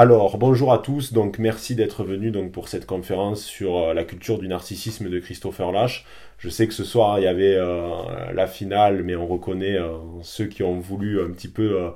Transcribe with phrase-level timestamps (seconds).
[0.00, 4.38] Alors, bonjour à tous, donc merci d'être venus pour cette conférence sur euh, la culture
[4.38, 6.04] du narcissisme de Christopher Lash.
[6.38, 9.96] Je sais que ce soir il y avait euh, la finale, mais on reconnaît euh,
[10.22, 11.90] ceux qui ont voulu un petit peu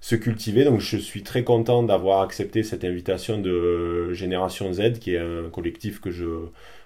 [0.00, 0.62] se cultiver.
[0.62, 5.50] Donc je suis très content d'avoir accepté cette invitation de Génération Z, qui est un
[5.50, 6.26] collectif que je,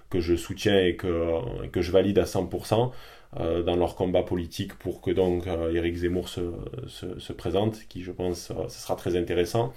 [0.08, 2.92] que je soutiens et que, que je valide à 100%.
[3.40, 6.52] Euh, dans leur combat politique pour que donc euh, Éric Zemmour se,
[6.86, 9.72] se, se, présente, qui je pense euh, ce sera très intéressant.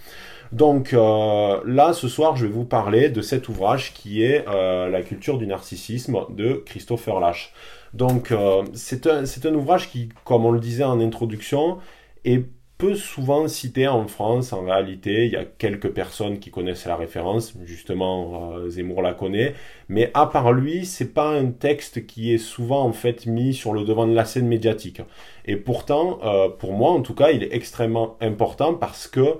[0.51, 5.37] Donc là, ce soir, je vais vous parler de cet ouvrage qui est La culture
[5.37, 7.53] du narcissisme de Christopher Lash.
[7.93, 8.33] Donc
[8.73, 11.77] c'est un, un ouvrage qui, comme on le disait en introduction,
[12.25, 12.43] est
[12.77, 14.53] peu souvent cité en France.
[14.53, 17.53] En réalité, il y a quelques personnes qui connaissent la référence.
[17.63, 19.55] Justement, euh, Zemmour la connaît.
[19.87, 23.73] Mais à part lui, c'est pas un texte qui est souvent en fait mis sur
[23.73, 25.01] le devant de la scène médiatique.
[25.45, 29.37] Et pourtant, euh, pour moi en tout cas, il est extrêmement important parce que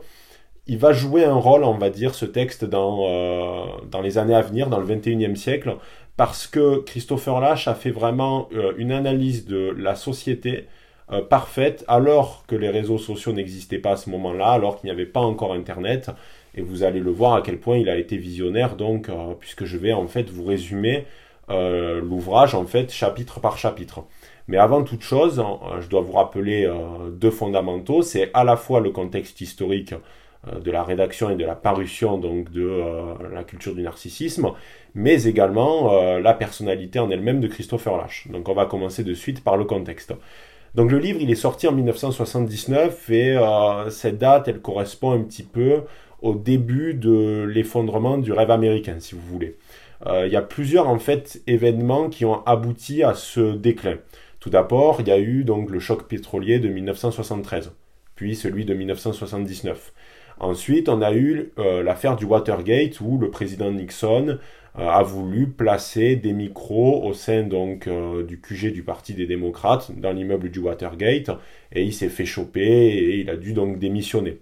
[0.68, 4.34] il va jouer un rôle, on va dire, ce texte dans, euh, dans les années
[4.34, 5.78] à venir, dans le 21e siècle,
[6.18, 10.66] parce que Christopher Lash a fait vraiment une analyse de la société
[11.12, 14.92] euh, parfaite alors que les réseaux sociaux n'existaient pas à ce moment-là, alors qu'il n'y
[14.92, 16.10] avait pas encore Internet.
[16.56, 19.66] Et vous allez le voir à quel point il a été visionnaire, donc, euh, puisque
[19.66, 21.06] je vais en fait vous résumer
[21.52, 24.04] euh, l'ouvrage en fait chapitre par chapitre.
[24.48, 25.44] Mais avant toute chose,
[25.80, 26.72] je dois vous rappeler
[27.12, 28.04] deux fondamentaux.
[28.04, 29.96] C'est à la fois le contexte historique
[30.64, 32.84] de la rédaction et de la parution donc de
[33.34, 34.52] la culture du narcissisme,
[34.94, 38.28] mais également la personnalité en elle-même de Christopher Lash.
[38.30, 40.14] Donc on va commencer de suite par le contexte.
[40.76, 45.22] Donc le livre, il est sorti en 1979 et euh, cette date, elle correspond un
[45.22, 45.84] petit peu
[46.22, 49.58] au début de l'effondrement du rêve américain, si vous voulez.
[50.06, 53.96] Euh, il y a plusieurs en fait événements qui ont abouti à ce déclin.
[54.42, 57.72] Tout d'abord, il y a eu donc le choc pétrolier de 1973,
[58.16, 59.94] puis celui de 1979.
[60.42, 64.40] Ensuite, on a eu euh, l'affaire du Watergate où le président Nixon
[64.78, 69.92] a voulu placer des micros au sein donc euh, du QG du Parti des démocrates
[69.98, 71.32] dans l'immeuble du Watergate
[71.72, 74.40] et il s'est fait choper et il a dû donc démissionner.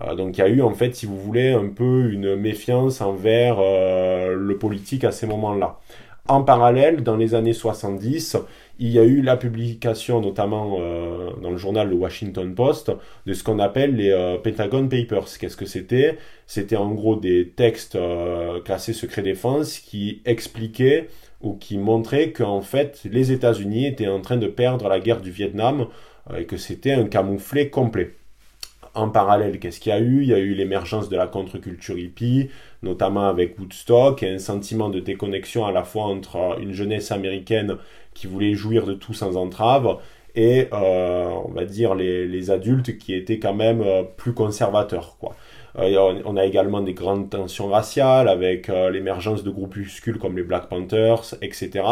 [0.00, 3.00] Euh, donc il y a eu en fait, si vous voulez, un peu une méfiance
[3.00, 5.78] envers le politique à ces moments-là.
[6.26, 8.38] En parallèle, dans les années 70,
[8.78, 12.92] il y a eu la publication, notamment euh, dans le journal Le Washington Post,
[13.26, 15.38] de ce qu'on appelle les euh, Pentagon Papers.
[15.38, 16.18] Qu'est-ce que c'était?
[16.46, 21.08] C'était en gros des textes euh, classés secret défense qui expliquaient
[21.40, 25.30] ou qui montraient qu'en fait les États-Unis étaient en train de perdre la guerre du
[25.30, 25.86] Vietnam
[26.36, 28.14] et que c'était un camouflet complet.
[28.94, 30.22] En parallèle, qu'est-ce qu'il y a eu?
[30.22, 32.48] Il y a eu l'émergence de la contre-culture hippie,
[32.82, 37.76] notamment avec Woodstock, et un sentiment de déconnexion à la fois entre une jeunesse américaine
[38.14, 39.98] qui voulait jouir de tout sans entrave,
[40.34, 45.16] et euh, on va dire les, adultes qui étaient quand même euh, plus conservateurs.
[45.20, 45.34] Quoi.
[45.78, 50.68] Euh, on a également des grandes tensions raciales avec l'émergence de groupuscules comme les Black
[50.68, 51.84] Panthers, etc.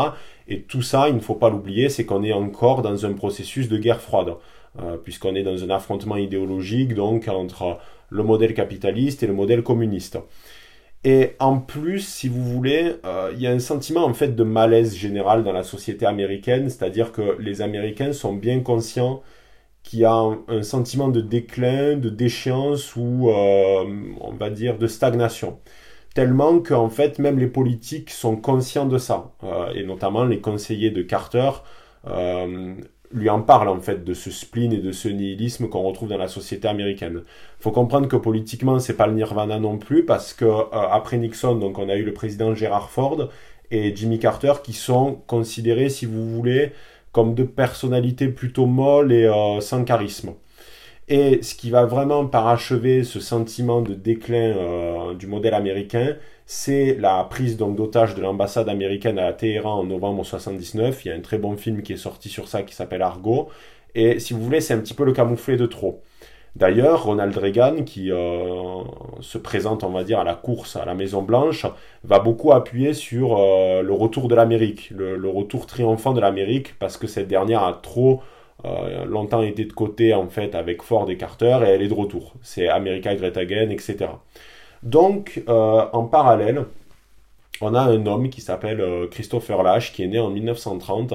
[0.49, 3.69] Et tout ça, il ne faut pas l'oublier, c'est qu'on est encore dans un processus
[3.69, 4.35] de guerre froide.
[4.81, 7.79] Euh, puisqu'on est dans un affrontement idéologique donc entre
[8.09, 10.19] le modèle capitaliste et le modèle communiste.
[11.05, 14.45] Et en plus, si vous voulez, euh, il y a un sentiment en fait de
[14.45, 19.23] malaise général dans la société américaine, c'est-à-dire que les Américains sont bien conscients
[19.83, 20.15] qu'il y a
[20.49, 23.85] un, sentiment de déclin, de déchéance ou euh,
[24.21, 25.59] on va dire de stagnation.
[26.15, 29.33] Tellement qu'en fait même les politiques sont conscients de ça,
[29.75, 31.51] et notamment les conseillers de Carter
[33.13, 36.19] lui en parle en fait de ce spleen et de ce nihilisme qu'on retrouve dans
[36.19, 37.23] la société américaine.
[37.61, 41.57] Faut comprendre que politiquement c'est pas le nirvana non plus parce que euh, après Nixon
[41.57, 43.29] donc on a eu le président Gerald Ford
[43.71, 46.73] et Jimmy Carter qui sont considérés si vous voulez
[47.13, 50.35] comme deux personnalités plutôt molles et euh, sans charisme.
[51.09, 56.17] Et ce qui va vraiment parachever ce sentiment de déclin euh, du modèle américain,
[56.55, 61.03] c'est la prise d'otage de l'ambassade américaine à Téhéran en novembre 79.
[61.05, 63.49] Il y a un très bon film qui est sorti sur ça qui s'appelle Argo.
[63.95, 66.03] Et si vous voulez, c'est un petit peu le camouflet de trop.
[66.55, 68.83] D'ailleurs, Ronald Reagan, qui euh,
[69.21, 71.65] se présente, on va dire, à la course à la Maison Blanche,
[72.05, 76.99] va beaucoup appuyer sur euh, le retour de l'Amérique, le, retour triomphant de l'Amérique, parce
[76.99, 78.21] que cette dernière a trop
[78.67, 81.95] euh, longtemps été de côté, en fait, avec Ford et Carter, et elle est de
[81.95, 82.35] retour.
[82.43, 84.11] C'est America Great Again, etc.
[84.83, 86.67] Donc, euh, en parallèle,
[87.61, 91.15] on a un homme qui s'appelle euh, Christopher Lash, qui est né en 1930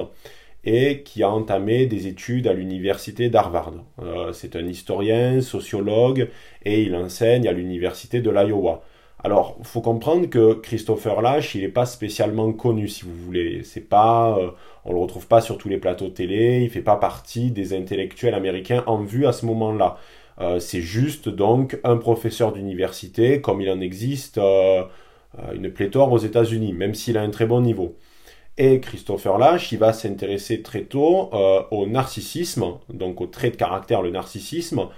[0.64, 3.72] et qui a entamé des études à l'université d'Harvard.
[4.02, 6.30] Euh, c'est un historien, sociologue,
[6.64, 8.82] et il enseigne à l'université de l'Iowa.
[9.22, 13.62] Alors, faut comprendre que Christopher Lash, il n'est pas spécialement connu, si vous voulez.
[13.64, 14.38] C'est pas,
[14.84, 16.60] on le retrouve pas sur tous les plateaux télé.
[16.62, 19.98] Il fait pas partie des intellectuels américains en vue à ce moment-là.
[20.60, 26.94] C'est juste donc un professeur d'université, comme il en existe une pléthore aux États-Unis, même
[26.94, 27.96] s'il a un très bon niveau.
[28.56, 31.30] Et Christopher Lash, il va s'intéresser très tôt
[31.70, 34.88] au narcissisme, donc au trait de caractère, le narcissisme,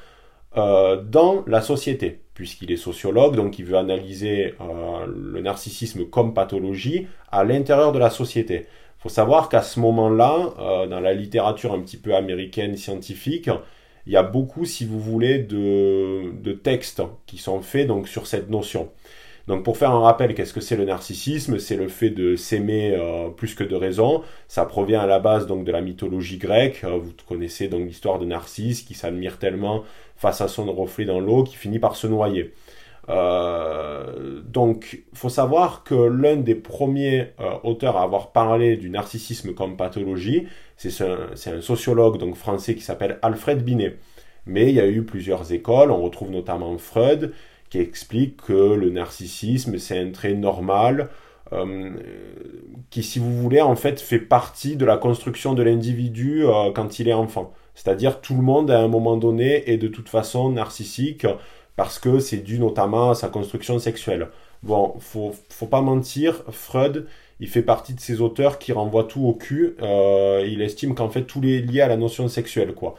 [0.54, 7.06] dans la société puisqu'il est sociologue, donc il veut analyser euh, le narcissisme comme pathologie
[7.30, 8.66] à l'intérieur de la société.
[8.98, 13.50] Il faut savoir qu'à ce moment-là, euh, dans la littérature un petit peu américaine scientifique,
[14.06, 18.50] il y a beaucoup, si vous voulez, de, textes qui sont faits donc, sur cette
[18.50, 18.90] notion.
[19.46, 21.58] Donc pour faire un rappel, qu'est-ce que c'est le narcissisme?
[21.58, 24.22] C'est le fait de s'aimer euh, plus que de raison.
[24.46, 26.84] Ça provient à la base donc de la mythologie grecque.
[26.84, 29.82] vous connaissez donc l'histoire de Narcisse qui s'admire tellement
[30.16, 32.52] face à son reflet dans l'eau qui finit par se noyer.
[33.08, 39.54] Euh, donc, faut savoir que l'un des premiers euh, auteurs à avoir parlé du narcissisme
[39.54, 40.46] comme pathologie,
[40.88, 43.96] c'est un, sociologue donc français qui s'appelle Alfred Binet.
[44.46, 47.32] Mais il y a eu plusieurs écoles, on retrouve notamment Freud
[47.68, 51.10] qui explique que le narcissisme c'est un trait normal
[51.52, 51.90] euh,
[52.90, 56.98] qui, si vous voulez, en fait fait partie de la construction de l'individu euh, quand
[56.98, 57.52] il est enfant.
[57.74, 61.26] C'est-à-dire tout le monde à un moment donné est de toute façon narcissique
[61.76, 64.28] parce que c'est dû notamment à sa construction sexuelle.
[64.62, 67.06] Bon, faut, faut pas mentir, Freud,
[67.40, 69.76] il fait partie de ces auteurs qui renvoient tout au cul.
[69.82, 72.94] Euh, il estime qu'en fait tout est lié à la notion sexuelle, quoi.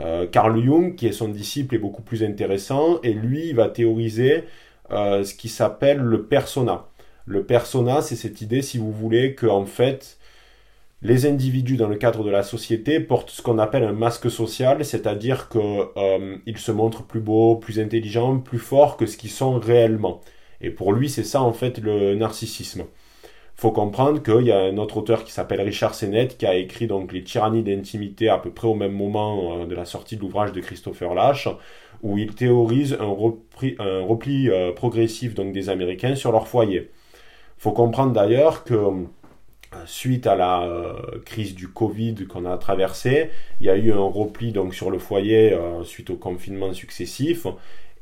[0.00, 3.68] Euh, Carl Jung, qui est son disciple, est beaucoup plus intéressant et lui, il va
[3.70, 4.44] théoriser
[4.90, 6.88] euh, ce qui s'appelle le persona.
[7.24, 10.18] Le persona, c'est cette idée, si vous voulez, que en fait,
[11.02, 14.84] les individus dans le cadre de la société portent ce qu'on appelle un masque social,
[14.84, 20.20] c'est-à-dire qu'ils se montrent plus beaux, plus intelligents, plus forts que ce qu'ils sont réellement.
[20.60, 22.84] Et pour lui, c'est ça en fait le narcissisme.
[23.56, 26.86] Faut comprendre qu'il y a un autre auteur qui s'appelle Richard Sennett qui a écrit
[26.86, 30.20] donc Les tyrannies d'intimité à peu près au même moment euh, de la sortie de
[30.20, 31.48] l'ouvrage de Christopher Lash,
[32.02, 33.76] où il théorise un, repli,
[34.50, 36.90] euh, progressif donc des Américains sur leur foyer.
[37.56, 39.06] Faut comprendre d'ailleurs que
[39.84, 40.92] suite à la euh,
[41.24, 43.30] crise du Covid qu'on a traversée,
[43.60, 47.46] il y a eu un repli donc sur le foyer euh, suite au confinement successif.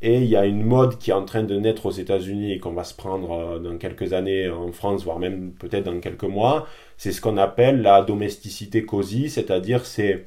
[0.04, 2.58] Et il y a une mode qui est en train de naître aux États-Unis et
[2.58, 6.24] qu'on va se prendre euh, dans quelques années en France, voire même peut-être dans quelques
[6.24, 6.66] mois.
[6.98, 10.24] C'est ce qu'on appelle la domesticité cosy, c'est-à-dire c'est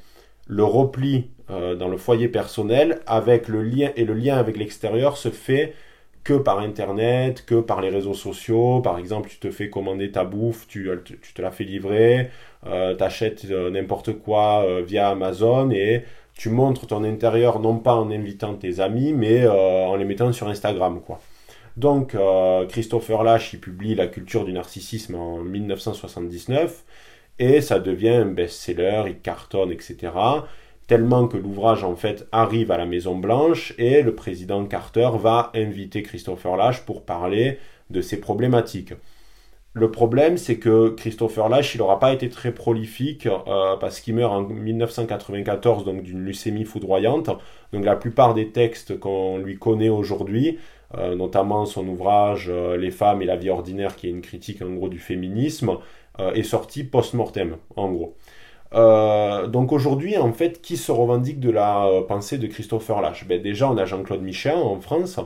[0.47, 5.29] le repli dans le foyer personnel avec le lien et le lien avec l'extérieur se
[5.29, 5.73] fait
[6.27, 8.81] que par Internet, que par les réseaux sociaux.
[8.81, 10.89] Par exemple, tu te fais commander ta bouffe, tu,
[11.33, 12.29] te la fais livrer,
[12.65, 16.03] euh, tu achètes euh, n'importe quoi euh, via Amazon et
[16.37, 20.47] tu montres ton intérieur non pas en invitant tes amis, mais en les mettant sur
[20.47, 21.01] Instagram.
[21.05, 21.19] quoi.
[21.75, 22.15] Donc,
[22.69, 26.83] Christopher Lash, publie La culture du narcissisme en 1979
[27.39, 30.09] et ça devient un best-seller, il cartonne, etc
[30.87, 35.51] tellement que l'ouvrage en fait arrive à la Maison Blanche et le président Carter va
[35.53, 37.59] inviter Christopher Lash pour parler
[37.89, 38.93] de ces problématiques.
[39.77, 44.15] Le problème, c'est que Christopher Lash, il n'aura pas été très prolifique euh, parce qu'il
[44.15, 47.29] meurt en 1994 donc d'une leucémie foudroyante.
[47.73, 50.57] Donc la plupart des textes qu'on lui connaît aujourd'hui,
[50.97, 54.63] euh, notamment son ouvrage euh, Les femmes et la vie ordinaire, qui est une critique
[54.63, 55.77] en gros du féminisme,
[56.33, 58.15] est sorti post-mortem, en gros.
[58.73, 63.27] Donc aujourd'hui, en fait, qui se revendique de la pensée de Christopher Lash?
[63.27, 65.19] Ben Déjà, on a Jean-Claude Michin en France,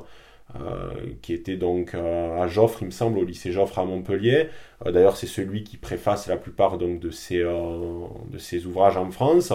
[1.22, 4.48] qui était donc à Joffre, il me semble, au lycée Joffre à Montpellier.
[4.86, 9.54] D'ailleurs, c'est celui qui préface la plupart donc, de, ses, de ses ouvrages en France.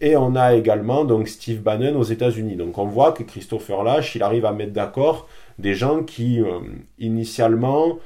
[0.00, 2.56] Et on a également donc Steve Bannon aux États-Unis.
[2.56, 5.28] Donc on voit que Christopher Lash, il arrive à mettre d'accord
[5.58, 6.40] des gens qui,
[6.98, 7.98] initialement,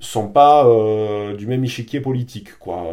[0.00, 2.84] sont pas euh, du même échiquier politique, quoi.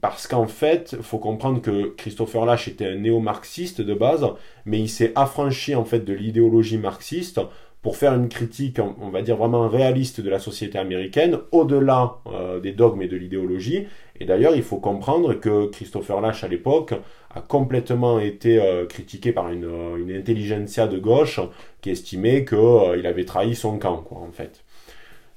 [0.00, 4.26] Parce qu'en fait, faut comprendre que Christopher Lash était un néo-marxiste de base,
[4.64, 7.40] mais il s'est affranchi en fait de l'idéologie marxiste
[7.86, 12.58] pour faire une critique, on va dire vraiment réaliste de la société américaine, au-delà euh,
[12.58, 13.86] des dogmes et de l'idéologie.
[14.18, 16.94] Et d'ailleurs, il faut comprendre que Christopher Lash à l'époque
[17.32, 21.38] a complètement été euh, critiqué par une, une intelligentsia de gauche
[21.80, 24.64] qui estimait qu'il avait trahi son camp, quoi, en fait.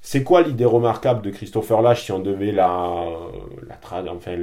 [0.00, 3.06] C'est quoi l'idée remarquable de Christopher Lash si on devait la,
[3.68, 4.36] la enfin,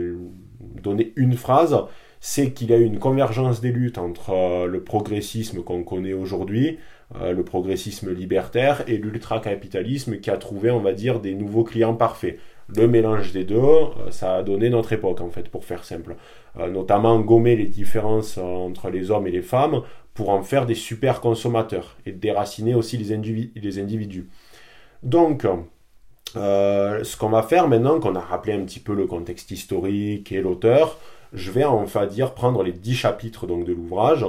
[0.82, 1.78] donner une phrase?
[2.22, 6.14] C'est qu'il y a eu une convergence des luttes entre euh, le progressisme qu'on connaît
[6.14, 11.64] aujourd'hui, euh, le progressisme libertaire, et l'ultracapitalisme qui a trouvé, on va dire, des nouveaux
[11.64, 12.38] clients parfaits.
[12.76, 16.16] Le mélange des deux, euh, ça a donné notre époque, en fait, pour faire simple.
[16.58, 19.84] notamment gommer les différences entre les hommes et les femmes
[20.16, 23.12] pour en faire des super consommateurs et déraciner aussi les,
[23.80, 24.28] individus.
[25.04, 25.48] Donc,
[26.36, 30.32] euh, ce qu'on va faire maintenant qu'on a rappelé un petit peu le contexte historique
[30.32, 30.98] et l'auteur,
[31.34, 34.26] je vais en dire prendre les dix chapitres donc, de l'ouvrage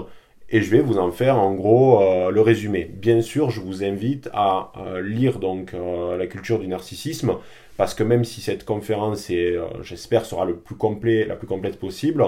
[0.50, 2.00] et je vais vous en faire en gros
[2.30, 2.90] le résumé.
[2.94, 5.74] Bien sûr, je vous invite à lire donc
[6.18, 7.34] la culture du narcissisme
[7.76, 11.78] parce que même si cette conférence est, j'espère, sera le plus complet, la plus complète
[11.78, 12.24] possible,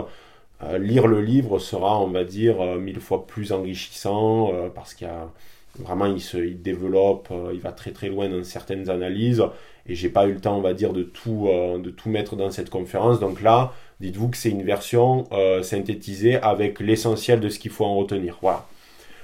[0.79, 5.31] lire le livre sera, on va dire, mille fois plus enrichissant parce qu'il y a
[5.79, 9.43] Vraiment, il se il développe, euh, il va très très loin dans certaines analyses.
[9.87, 12.37] Et j'ai pas eu le temps, on va dire, de tout, euh, de tout mettre
[12.37, 13.21] dans cette conférence.
[13.21, 17.85] Donc là, dites-vous que c'est une version euh, synthétisée avec l'essentiel de ce qu'il faut
[17.85, 18.39] en retenir.
[18.43, 18.67] Voilà.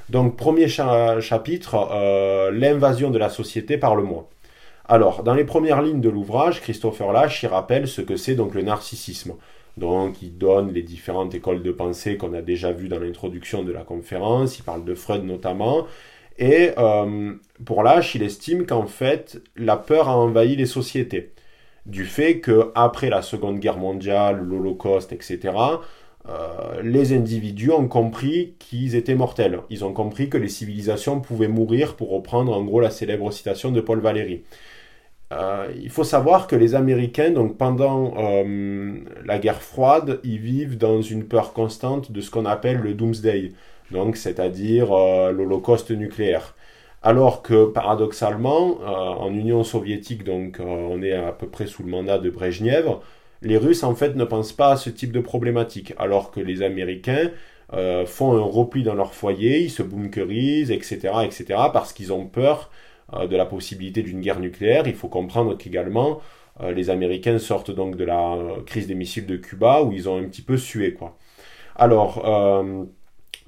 [0.09, 4.28] Donc, premier chapitre, l'invasion de la société par le moi.
[4.88, 8.54] Alors, dans les premières lignes de l'ouvrage, Christopher Lash y rappelle ce que c'est donc
[8.54, 9.35] le narcissisme.
[9.76, 13.73] Donc, il donne les différentes écoles de pensée qu'on a déjà vues dans l'introduction de
[13.73, 14.59] la conférence.
[14.59, 15.87] Il parle de Freud notamment.
[16.38, 21.33] Et euh, pour Lash, il estime qu'en fait, la peur a envahi les sociétés.
[21.87, 25.55] Du fait qu'après la Seconde Guerre mondiale, l'Holocauste, etc.,
[26.28, 29.61] euh, les individus ont compris qu'ils étaient mortels.
[29.71, 33.71] Ils ont compris que les civilisations pouvaient mourir, pour reprendre en gros la célèbre citation
[33.71, 34.43] de Paul Valéry.
[35.33, 38.14] Euh, il faut savoir que les Américains, donc pendant
[39.25, 43.52] la guerre froide, ils vivent dans une peur constante de ce qu'on appelle le doomsday
[43.90, 46.56] donc c'est-à-dire euh, l'Holocauste nucléaire.
[47.07, 51.85] Alors que paradoxalement, euh, en Union soviétique, donc euh, on est à peu près sous
[51.85, 52.97] le mandat de Brejnev,
[53.43, 56.63] les Russes en fait ne pensent pas à ce type de problématique, alors que les
[56.63, 57.31] Américains
[58.07, 62.71] font un repli dans leur foyer, ils se bunkerisent, etc., etc., parce qu'ils ont peur
[63.13, 64.87] de la possibilité d'une guerre nucléaire.
[64.87, 66.21] Il faut comprendre qu'également
[66.61, 68.37] les Américains sortent donc de la
[68.67, 71.17] crise des missiles de Cuba où ils ont un petit peu sué, quoi.
[71.77, 72.25] Alors,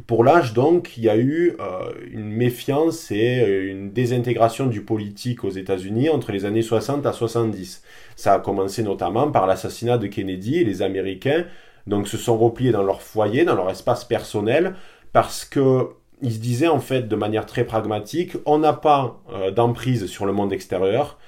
[0.06, 4.82] pour l'âge, donc, il y a eu euh, une méfiance et euh, une désintégration du
[4.82, 7.82] politique aux États-Unis entre les années 60 à 70.
[8.16, 11.44] Ça a commencé notamment par l'assassinat de Kennedy et les Américains
[11.86, 14.74] donc se sont repliés dans leur foyer, dans leur espace personnel,
[15.14, 15.88] parce que
[16.20, 20.26] ils se disaient en fait de manière très pragmatique, on n'a pas euh, d'emprise sur
[20.26, 21.18] le monde extérieur,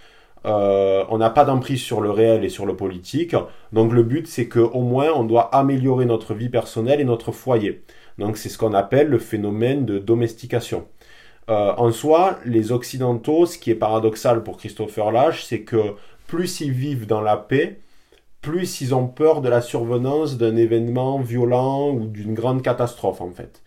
[0.45, 3.35] on n'a pas d'emprise sur le réel et sur le politique,
[3.73, 7.83] donc le but c'est qu'au moins on doit améliorer notre vie personnelle et notre foyer.
[8.19, 10.87] Donc c'est ce qu'on appelle le phénomène de domestication.
[11.49, 15.95] Euh, en soi, les Occidentaux, ce qui est paradoxal pour Christopher Lash, c'est que
[16.27, 17.81] plus ils vivent dans la paix,
[18.41, 23.31] plus ils ont peur de la survenance d'un événement violent ou d'une grande catastrophe en
[23.31, 23.63] fait.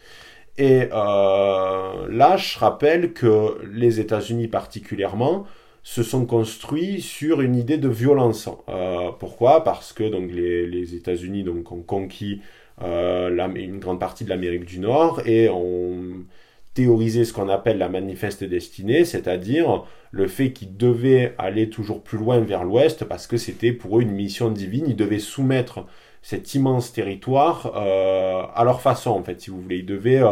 [0.58, 5.46] Et euh, Lash rappelle que les États-Unis particulièrement
[5.84, 8.50] se sont construits sur une idée de violence.
[8.70, 9.64] Euh, pourquoi?
[9.64, 12.42] Parce que donc les, États-Unis ont conquis
[12.82, 16.26] euh, une grande partie de l'Amérique du Nord et ont
[16.74, 22.18] théorisé ce qu'on appelle la manifeste destinée, c'est-à-dire le fait qu'ils devaient aller toujours plus
[22.18, 25.86] loin vers l'ouest parce que c'était pour eux une mission divine, ils devaient soumettre
[26.24, 30.24] cet immense territoire euh, à leur façon en fait, si vous voulez, ils devaient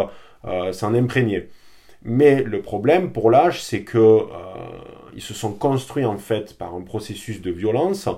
[0.46, 1.50] euh, s'en imprégner.
[2.04, 4.22] Mais le problème pour l'âge, c'est que
[5.14, 8.10] ils se sont construits en fait par un processus de violence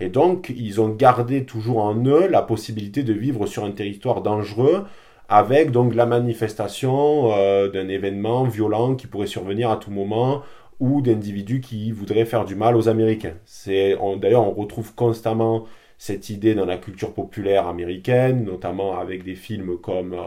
[0.00, 4.22] et donc, ils ont gardé toujours en eux la possibilité de vivre sur un territoire
[4.22, 4.84] dangereux
[5.28, 10.42] avec donc la manifestation euh, d'un événement violent qui pourrait survenir à tout moment
[10.80, 13.34] ou d'individus qui voudraient faire du mal aux Américains.
[13.44, 15.64] C'est d'ailleurs on retrouve constamment
[15.96, 20.26] cette idée dans la culture populaire américaine, notamment avec des films comme euh,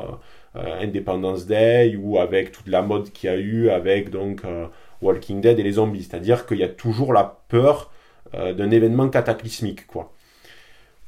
[0.55, 4.41] euh, Independence Day ou avec toute la mode qu'il y a eu avec donc
[5.01, 7.91] Walking Dead et les zombies, c'est-à-dire qu'il y a toujours la peur
[8.34, 10.12] euh, d'un événement cataclysmique, quoi.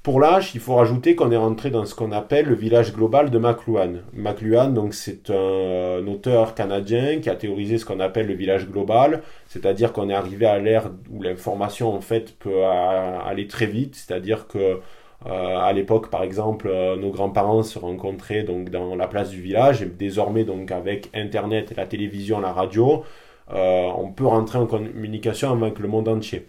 [0.01, 3.29] Pour l'âge, il faut rajouter qu'on est rentré dans ce qu'on appelle le village global
[3.29, 3.95] de McLuhan.
[4.13, 9.23] McLuhan, donc, c'est un, auteur canadien qui a théorisé ce qu'on appelle le village global,
[9.47, 14.47] c'est-à-dire qu'on est arrivé à l'ère où l'information, en fait, peut aller très vite, c'est-à-dire
[14.47, 14.79] que
[15.27, 19.41] euh, à l'époque, par exemple, euh, nos grands-parents se rencontraient donc dans la place du
[19.41, 23.03] village, et désormais, donc, avec Internet, la télévision, la radio,
[23.51, 26.47] on peut rentrer en communication avec le monde entier.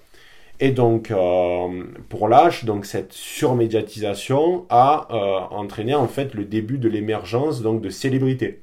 [0.63, 6.77] Et donc, euh, pour l'âge, donc cette surmédiatisation a euh, entraîné en fait le début
[6.77, 8.61] de l'émergence donc de célébrités.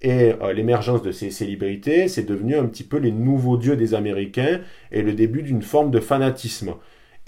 [0.00, 3.94] Et euh, l'émergence de ces célébrités, c'est devenu un petit peu les nouveaux dieux des
[3.94, 4.60] Américains
[4.90, 6.74] et le début d'une forme de fanatisme.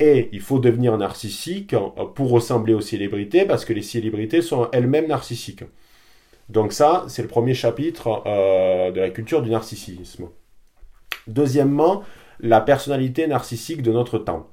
[0.01, 1.77] Et il faut devenir narcissique
[2.17, 5.63] pour ressembler aux célébrités parce que les célébrités sont elles-mêmes narcissiques.
[6.49, 10.31] Donc ça, c'est le premier chapitre de la culture du narcissisme.
[11.29, 12.03] Deuxièmement,
[12.45, 14.49] la personnalité narcissique de notre temps.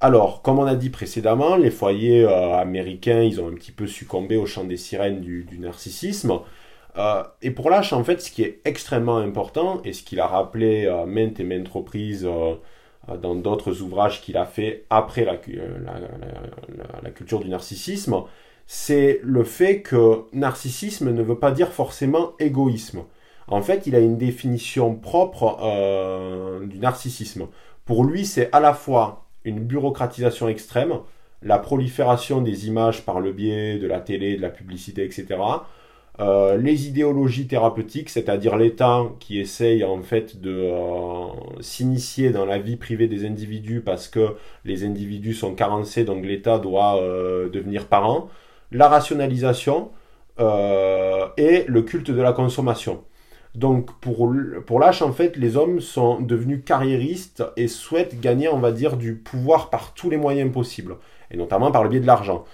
[0.00, 3.86] Alors, comme on a dit précédemment, les foyers euh, américains, ils ont un petit peu
[3.86, 6.40] succombé au chant des sirènes du, narcissisme.
[6.96, 10.26] Euh, et pour Lash, en fait, ce qui est extrêmement important, et ce qu'il a
[10.26, 12.54] rappelé à maintes et maintes reprises euh,
[13.16, 15.36] dans d'autres ouvrages qu'il a fait après la,
[17.02, 18.22] la, culture du narcissisme,
[18.66, 23.02] c'est le fait que narcissisme ne veut pas dire forcément égoïsme.
[23.48, 27.48] En fait, il a une définition propre euh, du narcissisme.
[27.84, 31.00] Pour lui, c'est à la fois une bureaucratisation extrême,
[31.42, 35.40] la prolifération des images par le biais de la télé, de la publicité, etc.
[36.20, 41.26] Euh, les idéologies thérapeutiques, c'est-à-dire l'État qui essaye en fait de euh,
[41.60, 46.58] s'initier dans la vie privée des individus parce que les individus sont carencés, donc l'État
[46.58, 47.00] doit
[47.52, 48.28] devenir parent,
[48.70, 49.90] la rationalisation
[50.38, 53.02] et le culte de la consommation.
[53.54, 54.32] Donc pour,
[54.66, 59.14] pour en fait, les hommes sont devenus carriéristes et souhaitent gagner, on va dire, du
[59.14, 60.96] pouvoir par tous les moyens possibles,
[61.30, 62.44] et notamment par le biais de l'argent.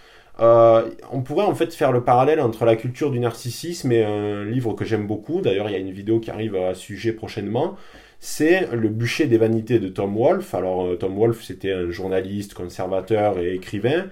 [0.40, 4.45] Euh, on pourrait en fait faire le parallèle entre la culture du narcissisme et un
[4.45, 7.12] livre que j'aime beaucoup, d'ailleurs il y a une vidéo qui arrive à ce sujet
[7.12, 7.76] prochainement,
[8.21, 10.55] c'est Le bûcher des vanités de Tom Wolfe.
[10.55, 14.07] Alors euh, Tom Wolfe c'était un journaliste, conservateur et écrivain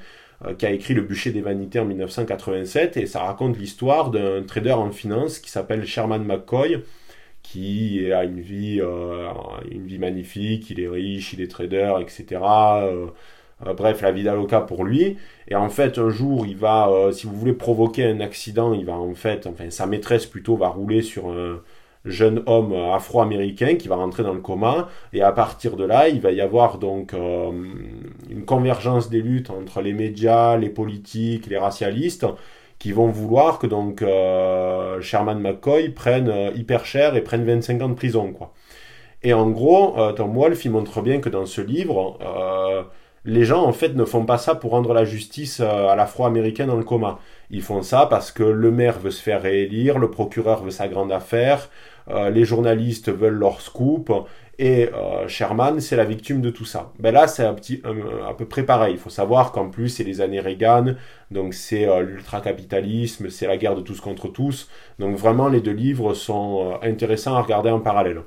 [0.59, 4.73] qui a écrit Le bûcher des vanités en 1987 et ça raconte l'histoire d'un trader
[4.73, 6.83] en finance qui s'appelle Sherman McCoy
[7.43, 8.81] qui a une vie,
[9.71, 12.41] une vie magnifique, il est riche, il est trader, etc.
[13.65, 15.17] Euh, bref, la vie d'Aloca pour lui.
[15.49, 18.85] Et en fait, un jour, il va, euh, si vous voulez provoquer un accident, il
[18.85, 21.63] va en fait, enfin, sa maîtresse plutôt va rouler sur un
[22.07, 24.89] jeune homme afro-américain qui va rentrer dans le coma.
[25.13, 27.51] Et à partir de là, il va y avoir donc euh,
[28.31, 32.27] une convergence des luttes entre les médias, les politiques, les racialistes
[32.79, 34.05] qui vont vouloir que donc
[35.01, 38.53] Sherman McCoy prenne hyper cher et prenne 25 ans de prison quoi.
[39.23, 42.19] Et en gros, Tom Wolfe il montre bien que dans ce livre,
[43.27, 46.67] les gens en fait ne font pas ça pour rendre la justice euh, à l'afro-américain
[46.67, 47.19] dans le coma.
[47.51, 50.89] Ils font ça parce que le maire veut se faire réélire, le procureur veut sa
[50.89, 54.13] grande affaire, euh, les journalistes veulent leur scoop,
[54.59, 56.93] et euh, Sherman, c'est la victime de tout ça.
[56.99, 57.83] Ben là, c'est un petit,
[58.27, 58.95] à peu près pareil.
[58.95, 60.95] Il faut savoir qu'en plus, c'est les années Reagan,
[61.31, 64.71] donc c'est l'ultracapitalisme, c'est la guerre de tous contre tous.
[64.99, 68.23] Donc vraiment, les deux livres sont intéressants à regarder en parallèle.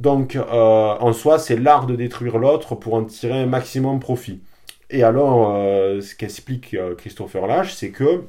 [0.00, 4.40] Donc, euh, en soi, c'est l'art de détruire l'autre pour en tirer un maximum profit.
[4.90, 8.24] Et alors, euh, ce qu'explique euh, Christopher Lash, c'est que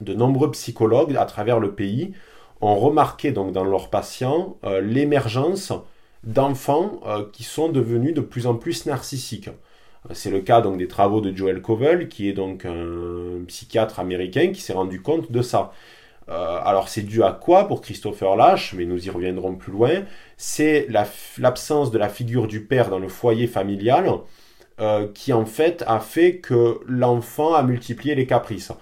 [0.00, 2.12] de nombreux psychologues à travers le pays
[2.60, 5.72] ont remarqué donc dans leurs patients l'émergence
[6.24, 7.00] d'enfants
[7.32, 9.50] qui sont devenus de plus en plus narcissiques.
[10.12, 14.52] C'est le cas donc des travaux de Joel Covell, qui est donc un psychiatre américain
[14.52, 15.72] qui s'est rendu compte de ça.
[16.28, 20.02] Euh, alors c'est dû à quoi pour Christopher Lash, mais nous y reviendrons plus loin,
[20.36, 20.86] c'est
[21.38, 24.10] l'absence de la figure du père dans le foyer familial
[24.80, 28.72] euh, qui en fait a fait que l'enfant a multiplié les caprices.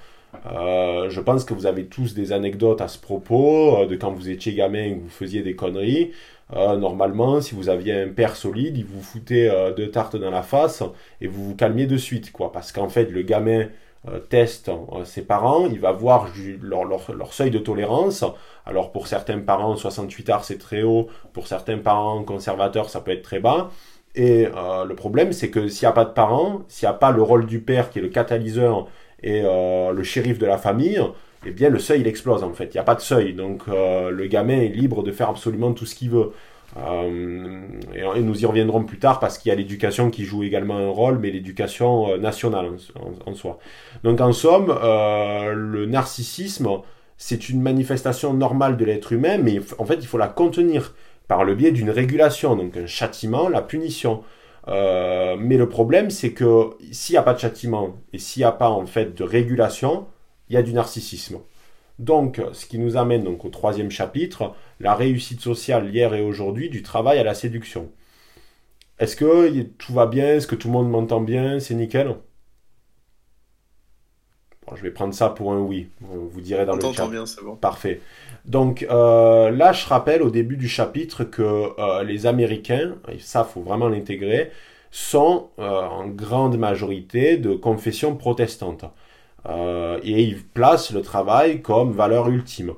[0.47, 4.29] Euh, je pense que vous avez tous des anecdotes à ce propos, de quand vous
[4.29, 6.12] étiez gamin et que vous faisiez des conneries.
[6.53, 10.83] normalement, si vous aviez un père solide, il vous foutait deux tartes dans la face
[11.21, 12.53] et vous vous calmiez de suite, quoi.
[12.53, 13.67] Parce qu'en fait, le gamin
[14.09, 16.29] euh, teste euh, ses parents, il va voir
[16.62, 18.25] leur, seuil de tolérance.
[18.65, 23.11] Alors pour certains parents, 68 arts c'est très haut, pour certains parents conservateurs ça peut
[23.11, 23.71] être très bas.
[24.15, 26.97] Et euh, le problème c'est que s'il n'y a pas de parents, s'il n'y a
[26.97, 28.87] pas le rôle du père qui est le catalyseur
[29.22, 31.00] et le shérif de la famille,
[31.46, 32.66] eh bien le seuil il explose en fait.
[32.66, 35.87] Il n'y a pas de seuil, donc le gamin est libre de faire absolument tout
[35.87, 36.33] ce qu'il veut.
[36.79, 37.61] Euh,
[37.94, 40.88] et, nous y reviendrons plus tard parce qu'il y a l'éducation qui joue également un
[40.88, 42.70] rôle, mais l'éducation euh, nationale
[43.26, 43.59] en, soi.
[44.05, 46.68] Donc en somme, euh, le narcissisme,
[47.16, 50.94] c'est une manifestation normale de l'être humain, mais en fait, il faut la contenir
[51.29, 54.22] par le biais d'une régulation, donc un châtiment, la punition.
[54.66, 58.52] Mais le problème, c'est que s'il n'y a pas de châtiment et s'il n'y a
[58.52, 60.07] pas en fait de régulation,
[60.48, 61.38] il y a du narcissisme.
[61.98, 66.68] Donc, ce qui nous amène donc au troisième chapitre, la réussite sociale hier et aujourd'hui,
[66.68, 67.90] du travail à la séduction.
[68.98, 70.35] Est-ce que tout va bien?
[70.35, 71.59] Est-ce que tout le monde m'entend bien?
[71.61, 72.16] C'est nickel
[74.74, 75.88] Je vais prendre ça pour un oui.
[76.00, 77.07] Vous direz dans le chat.
[77.07, 77.57] bien, c'est bon.
[77.57, 78.00] Parfait.
[78.44, 81.42] Donc euh, là, je rappelle au début du chapitre que
[81.79, 84.50] euh, les Américains, et ça, faut vraiment l'intégrer,
[84.90, 88.85] sont euh, en grande majorité de confession protestante.
[89.48, 92.70] Euh, et il place le travail comme valeur ultime.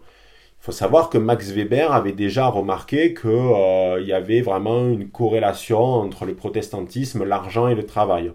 [0.60, 5.08] Il faut savoir que Max Weber avait déjà remarqué qu'il euh, y avait vraiment une
[5.08, 8.32] corrélation entre le protestantisme, l'argent et le travail.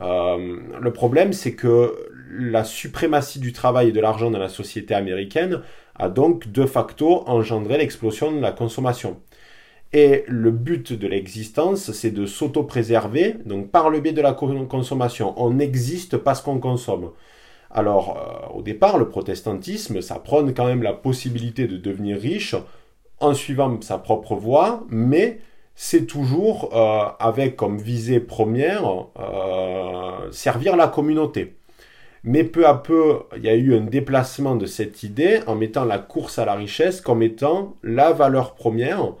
[0.00, 4.94] Euh, le problème, c'est que la suprématie du travail et de l'argent dans la société
[4.94, 5.60] américaine
[5.94, 9.20] a donc de facto engendré l'explosion de la consommation.
[9.92, 15.34] Et le but de l'existence, c'est de s'auto-préserver, donc par le biais de la consommation.
[15.36, 17.10] On n'existe parce qu'on consomme.
[17.70, 22.54] Alors, euh, au départ, le protestantisme, ça prône quand même la possibilité de devenir riche
[23.20, 25.40] en suivant sa propre voie, mais
[25.74, 28.84] c'est toujours euh, avec comme visée première
[29.18, 31.56] euh, servir la communauté.
[32.24, 35.84] Mais peu à peu, il y a eu un déplacement de cette idée en mettant
[35.84, 39.14] la course à la richesse comme étant la valeur première.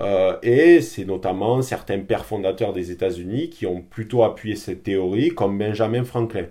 [0.00, 5.30] Euh, et c'est notamment certains pères fondateurs des États-Unis qui ont plutôt appuyé cette théorie,
[5.30, 6.46] comme Benjamin Franklin.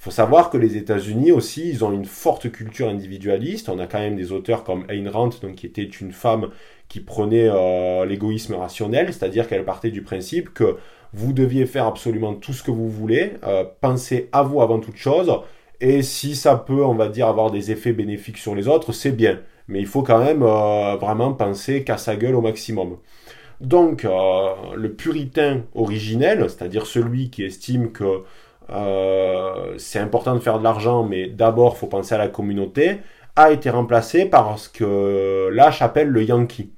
[0.00, 3.68] Il faut savoir que les États-Unis aussi, ils ont une forte culture individualiste.
[3.68, 6.50] On a quand même des auteurs comme Ayn Rand, donc, qui était une femme
[6.88, 10.76] qui prenait euh, l'égoïsme rationnel, c'est-à-dire qu'elle partait du principe que
[11.12, 14.96] vous deviez faire absolument tout ce que vous voulez, euh, pensez à vous avant toute
[14.96, 15.32] chose,
[15.80, 19.12] et si ça peut, on va dire, avoir des effets bénéfiques sur les autres, c'est
[19.12, 19.40] bien.
[19.68, 22.96] Mais il faut quand même euh, vraiment penser qu'à sa gueule au maximum.
[23.60, 28.22] Donc, le puritain originel, c'est-à-dire celui qui estime que
[28.70, 32.98] euh, c'est important de faire de l'argent, mais d'abord, faut penser à la communauté,
[33.36, 36.70] a été remplacé par ce que Lash appelle le Yankee.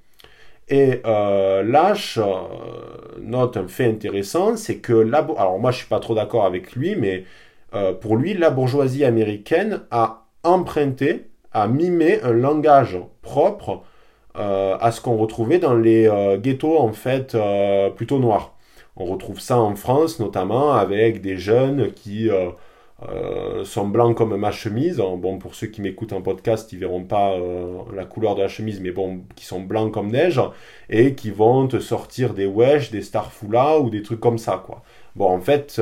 [0.70, 2.24] Et euh, Lash euh,
[3.20, 6.72] note un fait intéressant, c'est que la, alors moi je suis pas trop d'accord avec
[6.72, 7.24] lui, mais
[7.74, 13.82] euh, pour lui, la bourgeoisie américaine a emprunté, a mimé un langage propre
[14.34, 16.08] à ce qu'on retrouvait dans les
[16.40, 17.36] ghettos en fait
[17.96, 18.54] plutôt noirs.
[18.96, 22.30] On retrouve ça en France notamment avec des jeunes qui
[23.02, 24.98] euh, euh, sont blancs comme ma chemise.
[24.98, 28.48] Bon, pour ceux qui m'écoutent en podcast, ils verront pas euh, la couleur de la
[28.48, 30.40] chemise, mais bon, qui sont blancs comme neige
[30.88, 34.82] et qui vont te sortir des wesh, des starfoulas ou des trucs comme ça, quoi.
[35.16, 35.80] Bon, en fait,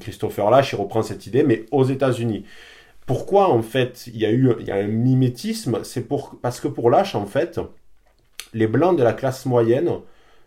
[0.00, 2.44] Christopher Lash, il reprend cette idée, mais aux États-Unis.
[3.04, 5.80] Pourquoi, en fait, il y a eu y a un mimétisme?
[5.82, 6.06] C'est
[6.42, 7.60] parce que pour Lash, en fait,
[8.54, 9.90] les blancs de la classe moyenne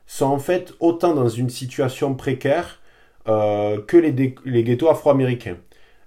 [0.08, 2.79] sont en fait autant dans une situation précaire
[3.30, 5.58] euh, que les, ghettos afro-américains.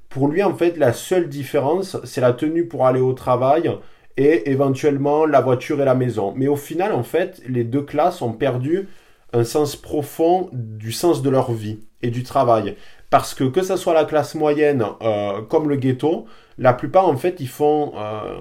[0.09, 3.71] Pour lui, en fait, la seule différence, c'est la tenue pour aller au travail
[4.17, 6.35] et éventuellement la voiture et la maison.
[6.37, 8.89] Mais au final, en fait, les deux classes ont perdu
[9.33, 12.77] un sens profond du sens de leur vie et du travail.
[13.09, 16.27] Parce que que ce soit la classe moyenne euh, comme le ghetto,
[16.59, 17.93] la plupart, en fait, ils font...
[17.97, 18.37] Euh,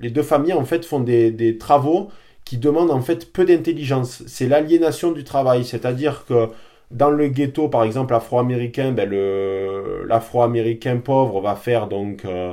[0.00, 2.08] les deux familles, en fait, font des, des travaux
[2.48, 4.22] qui demande en fait peu d'intelligence.
[4.26, 6.48] C'est l'aliénation du travail, c'est-à-dire que
[6.90, 9.10] dans le ghetto, par exemple, afro-américain, ben
[10.06, 12.52] l'afro-américain pauvre va faire donc euh,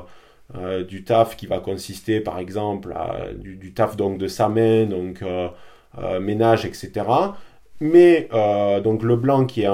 [0.55, 2.93] euh, du taf qui va consister, par exemple,
[3.37, 5.49] du, taf donc de sa main, donc euh,
[6.19, 7.05] ménage, etc.
[7.81, 8.29] Mais
[8.83, 9.69] donc le blanc qui est,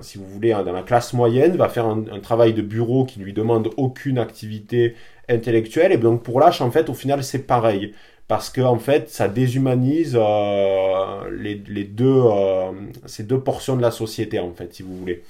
[0.00, 3.18] si vous voulez, dans la classe moyenne, va faire un, un travail de bureau qui
[3.18, 4.94] ne lui demande aucune activité
[5.28, 5.92] intellectuelle.
[5.92, 7.94] Et donc pour l'âge, en fait, au final, c'est pareil
[8.30, 12.70] parce que en fait ça déshumanise euh, les, deux euh,
[13.04, 15.24] ces deux portions de la société en fait si vous voulez.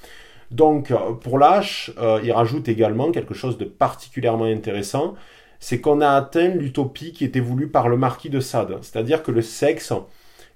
[0.51, 5.15] Donc pour l'H il rajoute également quelque chose de particulièrement intéressant
[5.61, 8.77] c'est qu'on a atteint l'utopie qui était voulue par le marquis de Sade.
[8.83, 9.95] C'est-à-dire que le sexe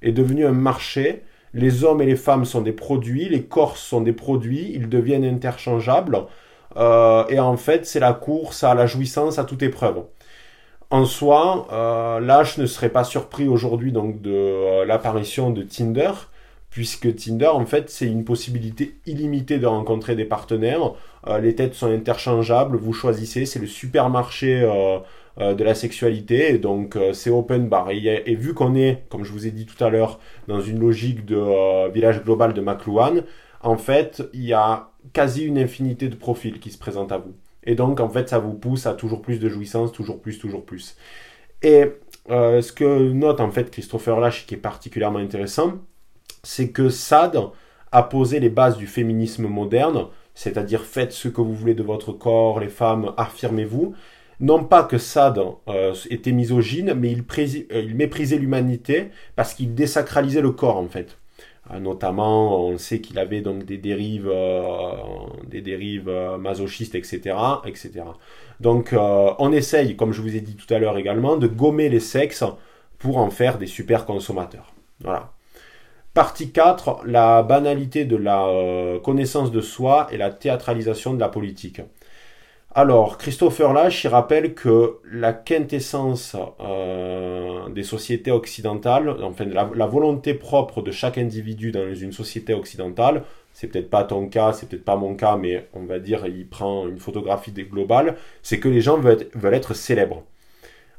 [0.02, 1.22] est devenu un marché
[1.54, 5.24] les hommes et les femmes sont des produits les corps sont des produits ils deviennent
[5.24, 6.18] interchangeables
[6.76, 10.04] euh, et en fait c'est la course à la jouissance à toute épreuve
[10.94, 15.64] en soi, euh, là, je ne serais pas surpris aujourd'hui donc de euh, l'apparition de
[15.64, 16.12] Tinder,
[16.70, 20.92] puisque Tinder, en fait, c'est une possibilité illimitée de rencontrer des partenaires.
[21.26, 24.60] Euh, les têtes sont interchangeables, vous choisissez, c'est le supermarché
[25.40, 27.90] de la sexualité, et donc c'est open bar.
[27.90, 31.24] Et, vu qu'on est, comme je vous ai dit tout à l'heure, dans une logique
[31.24, 33.22] de village global de McLuhan,
[33.62, 37.34] en fait, il y a quasi une infinité de profils qui se présentent à vous.
[37.64, 40.64] Et donc, en fait, ça vous pousse à toujours plus de jouissance, toujours plus, toujours
[40.64, 40.96] plus.
[41.62, 41.86] Et
[42.30, 45.74] euh, ce que note en fait Christopher Lash, qui est particulièrement intéressant,
[46.42, 47.40] c'est que Sade
[47.92, 52.12] a posé les bases du féminisme moderne, c'est-à-dire faites ce que vous voulez de votre
[52.12, 53.94] corps, les femmes, affirmez-vous.
[54.40, 60.42] Non pas que Sade euh, était misogyne, mais euh, il méprisait l'humanité parce qu'il désacralisait
[60.42, 61.18] le corps en fait.
[61.70, 64.92] Euh, notamment, on sait qu'il avait donc des dérives, euh,
[65.46, 68.04] des dérives euh, masochistes, etc., etc.
[68.60, 72.00] Donc, on essaye, comme je vous ai dit tout à l'heure également, de gommer les
[72.00, 72.44] sexes
[72.98, 74.72] pour en faire des super consommateurs.
[75.00, 75.32] Voilà.
[76.14, 78.46] Partie 4, la banalité de la
[79.02, 81.80] connaissance de soi et la théâtralisation de la politique.
[82.76, 90.34] Alors, Christopher Lash, il rappelle que la quintessence euh, des sociétés occidentales, enfin la, volonté
[90.34, 94.84] propre de chaque individu dans une société occidentale, c'est peut-être pas ton cas, c'est peut-être
[94.84, 98.80] pas mon cas, mais on va dire, il prend une photographie globale, c'est que les
[98.80, 100.24] gens veulent être, veulent être célèbres.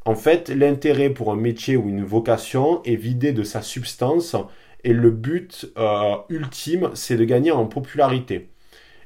[0.05, 4.37] En fait, l'intérêt pour un métier ou une vocation est vidé de sa substance
[4.85, 8.47] et le but euh, ultime, c'est de gagner en popularité.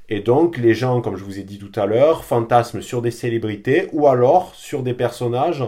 [0.10, 3.12] Et donc, les gens, comme je vous ai dit tout à l'heure, fantasment sur des
[3.12, 5.63] célébrités ou alors sur des personnages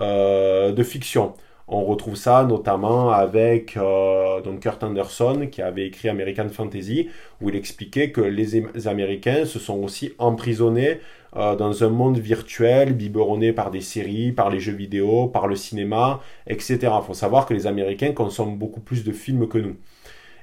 [0.00, 1.34] euh, de fiction.
[1.66, 7.08] On retrouve ça notamment avec euh, donc Kurt Anderson qui avait écrit American Fantasy
[7.40, 11.00] où il expliquait que les Américains se sont aussi emprisonnés
[11.36, 15.56] euh, dans un monde virtuel biberonné par des séries, par les jeux vidéo, par le
[15.56, 16.78] cinéma, etc.
[16.82, 19.76] Il faut savoir que les Américains consomment beaucoup plus de films que nous.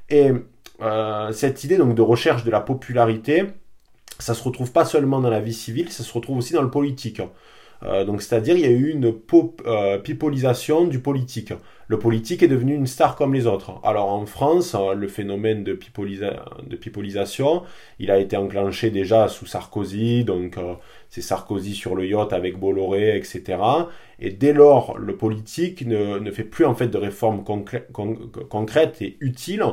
[0.09, 0.31] Et
[0.81, 3.45] euh, cette idée donc de recherche de la popularité,
[4.19, 6.71] ça se retrouve pas seulement dans la vie civile, ça se retrouve aussi dans le
[6.71, 7.21] politique.
[7.83, 11.53] Euh, donc c'est-à-dire il y a eu une pop, euh, pipolisation du politique.
[11.87, 13.79] Le politique est devenu une star comme les autres.
[13.83, 17.63] Alors en France, euh, le phénomène de, de pipolisation,
[17.99, 20.57] il a été enclenché déjà sous Sarkozy, donc
[21.09, 23.57] c'est Sarkozy sur le yacht avec Bolloré, etc.
[24.19, 29.17] Et dès lors, le politique ne, ne fait plus en fait de réformes concrètes et
[29.21, 29.63] utiles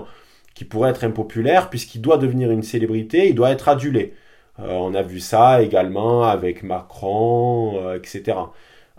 [0.59, 4.15] qui pourraient être impopulaires puisqu'il doit devenir une célébrité, il doit être adulé.
[4.59, 8.37] Euh, on a vu ça également avec Macron, euh, etc.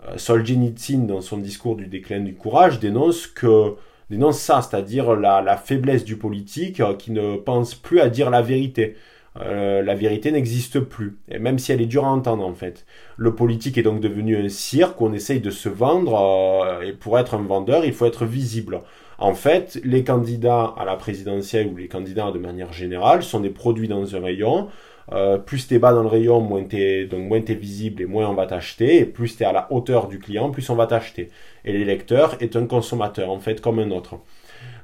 [0.08, 3.74] Euh, Solzhenitsyn, dans son discours du déclin du courage, dénonce que
[4.08, 8.96] dénonce ça, c'est-à-dire la, faiblesse du politique qui ne pense plus à dire la vérité.
[9.36, 12.86] la vérité n'existe plus, et même si elle est dure à entendre en fait.
[13.18, 17.34] Le politique est donc devenu un cirque on essaye de se vendre, et pour être
[17.34, 18.80] un vendeur, il faut être visible.
[19.20, 23.50] En fait, les candidats à la présidentielle ou les candidats de manière générale sont des
[23.50, 24.68] produits dans un rayon,
[25.12, 28.28] euh, plus t'es bas dans le rayon, moins t'es donc moins t'es visible et moins
[28.28, 28.96] on va t'acheter.
[28.98, 31.28] Et plus t'es à la hauteur du client, plus on va t'acheter.
[31.66, 34.16] Et l'électeur est un consommateur en fait comme un autre.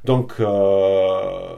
[0.04, 1.54] Donc euh,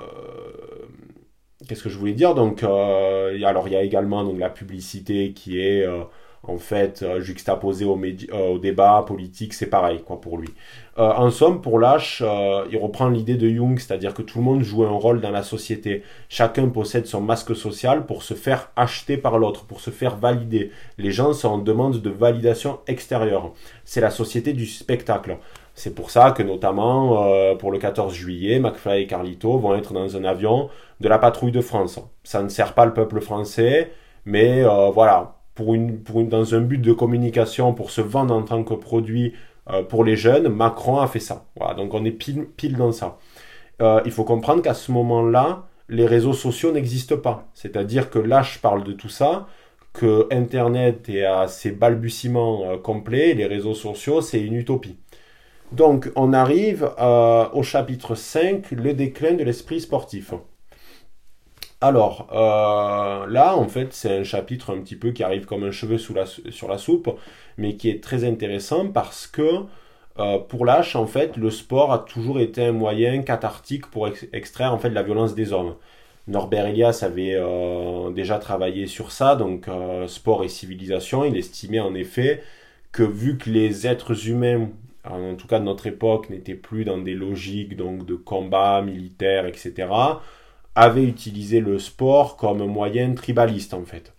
[1.69, 2.35] qu'est-ce que je voulais dire?
[2.35, 5.85] Donc euh, alors il y a également donc la publicité qui est
[6.45, 10.49] en fait, euh, juxtaposé au, euh, au, débat politique, c'est pareil, quoi, pour lui.
[10.99, 12.23] Euh, en somme, pour Lâche,
[12.71, 15.43] il reprend l'idée de Jung, c'est-à-dire que tout le monde joue un rôle dans la
[15.43, 16.03] société.
[16.29, 20.71] Chacun possède son masque social pour se faire acheter par l'autre, pour se faire valider.
[20.97, 23.53] Les gens sont en demande de validation extérieure.
[23.85, 25.39] C'est la société du spectacle.
[25.75, 30.17] C'est pour ça que notamment pour le 14 juillet, McFly et Carlito vont être dans
[30.17, 32.01] un avion de la patrouille de France.
[32.25, 33.93] Ça ne sert pas le peuple français,
[34.25, 38.75] mais voilà, pour une, dans un but de communication, pour se vendre en tant que
[38.75, 39.35] produit
[39.71, 41.47] euh, pour les jeunes, Macron a fait ça.
[41.57, 43.19] Voilà, donc on est pile, pile dans ça.
[43.83, 47.49] Euh, il faut comprendre qu'à ce moment-là, les réseaux sociaux n'existent pas.
[47.55, 49.49] C'est-à-dire que là, je parle de tout ça,
[49.93, 54.97] que Internet est à ses balbutiements euh, complets, les réseaux sociaux, c'est une utopie.
[55.73, 56.89] Donc, on arrive
[57.53, 60.33] au chapitre 5, le déclin de l'esprit sportif.
[61.81, 65.71] Alors, euh, là, en fait, c'est un chapitre un petit peu qui arrive comme un
[65.71, 66.15] cheveu sur
[66.69, 67.11] la soupe,
[67.57, 69.65] mais qui est très intéressant parce que
[70.19, 74.73] euh, pour Lâche, en fait, le sport a toujours été un moyen cathartique pour extraire
[74.75, 75.77] en fait la violence des hommes.
[76.27, 79.67] Norbert Elias avait euh, déjà travaillé sur ça, donc
[80.09, 81.25] sport et civilisation.
[81.25, 82.43] Il estimait en effet
[82.93, 84.69] que vu que les êtres humains,
[85.05, 89.47] en tout cas de notre époque, n'étaient plus dans des logiques donc de combat militaire,
[89.47, 89.87] etc.,
[90.75, 94.15] avait utilisé le sport comme moyen tribaliste en fait.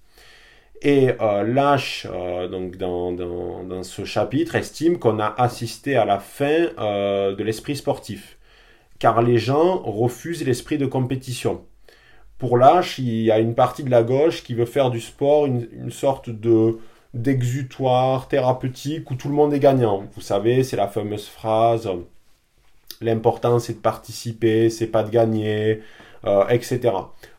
[0.81, 6.19] Et euh, Lâche, euh, donc dans, dans, ce chapitre, estime qu'on a assisté à la
[6.19, 8.37] fin euh, de l'esprit sportif,
[8.97, 11.65] car les gens refusent l'esprit de compétition.
[12.37, 15.45] Pour Lâche, il y a une partie de la gauche qui veut faire du sport
[15.45, 16.77] une, une sorte de
[17.15, 20.05] d'exutoire thérapeutique où tout le monde est gagnant.
[20.13, 21.89] Vous savez, c'est la fameuse phrase
[23.01, 25.81] l'important c'est de participer, c'est pas de gagner.
[26.25, 26.93] Euh, etc.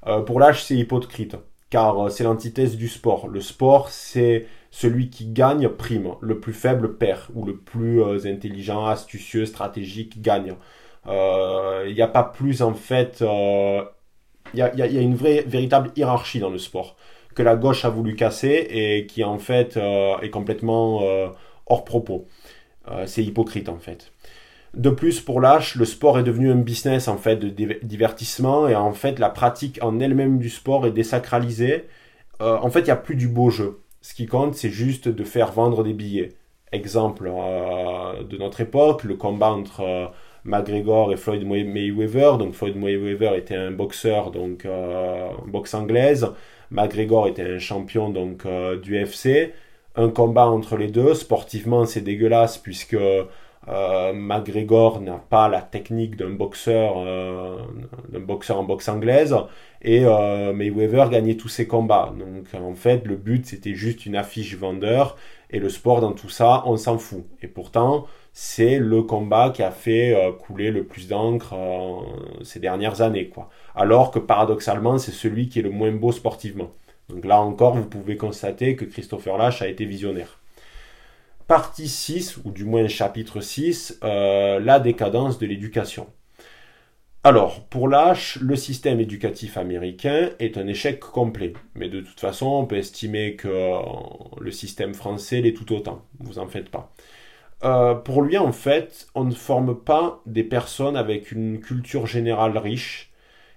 [0.07, 1.37] Euh, pour l'âge, c'est hypocrite,
[1.69, 3.29] car euh, c'est l'antithèse du sport.
[3.29, 8.87] Le sport, c'est celui qui gagne prime, le plus faible perd, ou le plus intelligent,
[8.87, 10.55] astucieux, stratégique gagne.
[11.07, 16.51] Il n'y a pas plus en fait, il y a, une vraie, véritable hiérarchie dans
[16.51, 16.97] le sport
[17.35, 21.03] que la gauche a voulu casser et qui en fait est complètement
[21.67, 22.29] hors propos.
[23.07, 24.13] c'est hypocrite en fait.
[24.75, 27.49] De plus, pour Lâche, le sport est devenu un business en fait de
[27.83, 31.87] divertissement et en fait la pratique en elle-même du sport est désacralisée.
[32.41, 33.81] Euh, en fait, il n'y a plus du beau jeu.
[34.01, 36.31] Ce qui compte, c'est juste de faire vendre des billets.
[36.73, 40.07] Exemple euh, de notre époque, le combat entre euh,
[40.45, 42.39] McGregor et Floyd Mayweather.
[42.39, 44.67] Donc Floyd Mayweather était un boxeur, donc
[45.47, 46.29] boxe anglaise.
[46.71, 48.47] McGregor était un champion donc
[48.83, 49.53] du FC.
[49.97, 52.97] Un combat entre les deux, sportivement, c'est dégueulasse puisque
[53.69, 57.59] euh, McGregor n'a pas la technique d'un boxeur, euh,
[58.09, 59.37] d'un boxeur en boxe anglaise,
[59.83, 62.13] et euh, Mayweather gagnait tous ses combats.
[62.19, 65.17] Donc en fait, le but c'était juste une affiche vendeur,
[65.51, 67.27] et le sport dans tout ça, on s'en fout.
[67.43, 71.55] Et pourtant, c'est le combat qui a fait couler le plus d'encre
[72.43, 73.51] ces dernières années, quoi.
[73.75, 76.71] Alors que paradoxalement, c'est celui qui est le moins beau sportivement.
[77.09, 80.40] Donc là encore, vous pouvez constater que Christopher Lash a été visionnaire.
[81.51, 86.07] Partie 6, ou du moins chapitre 6, euh, la décadence de l'éducation.
[87.25, 91.55] Alors, pour l'âge, le système éducatif américain est un échec complet.
[91.75, 93.81] Mais de toute façon, on peut estimer que euh,
[94.41, 96.07] le système français l'est tout autant.
[96.21, 96.93] Vous en faites pas.
[97.65, 102.59] Euh, pour lui, en fait, on ne forme pas des personnes avec une culture générale
[102.59, 103.11] riche,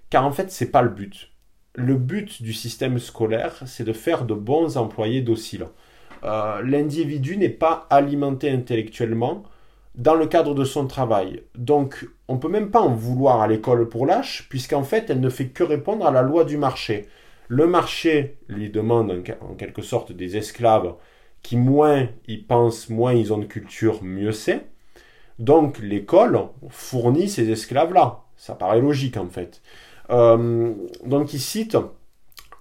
[0.10, 1.30] car en fait, c'est pas le but.
[1.76, 5.68] Le but du système scolaire, c'est de faire de bons employés dociles.
[6.24, 9.44] Euh, l'individu n'est pas alimenté intellectuellement
[9.96, 11.44] dans le cadre de son travail.
[11.56, 15.20] Donc, on ne peut même pas en vouloir à l'école pour lâche, puisqu'en fait, elle
[15.20, 17.08] ne fait que répondre à la loi du marché.
[17.48, 20.96] Le marché lui demande en quelque sorte des esclaves
[21.44, 24.66] qui moins ils pensent, moins ils ont de culture, mieux c'est.
[25.40, 28.22] Donc l'école fournit ces esclaves-là.
[28.38, 29.62] Ça paraît logique en fait.
[30.10, 30.74] Euh,
[31.06, 31.78] donc il cite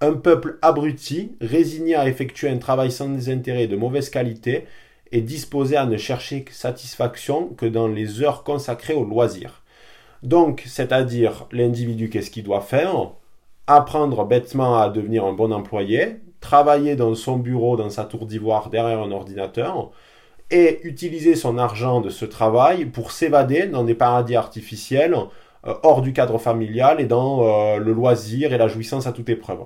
[0.03, 4.65] un peuple abruti, résigné à effectuer un travail sans désintérêt de mauvaise qualité
[5.13, 9.63] et disposé à ne chercher satisfaction que dans les heures consacrées au loisir.
[10.21, 13.11] Donc, c'est-à-dire l'individu, qu'est-ce qu'il doit faire?
[13.67, 18.69] Apprendre bêtement à devenir un bon employé, travailler dans son bureau, dans sa tour d'ivoire,
[18.69, 19.91] derrière un ordinateur,
[20.51, 25.15] et utiliser son argent de ce travail pour s'évader dans des paradis artificiels,
[25.65, 29.29] euh, hors du cadre familial et dans euh, le loisir et la jouissance à toute
[29.29, 29.63] épreuve.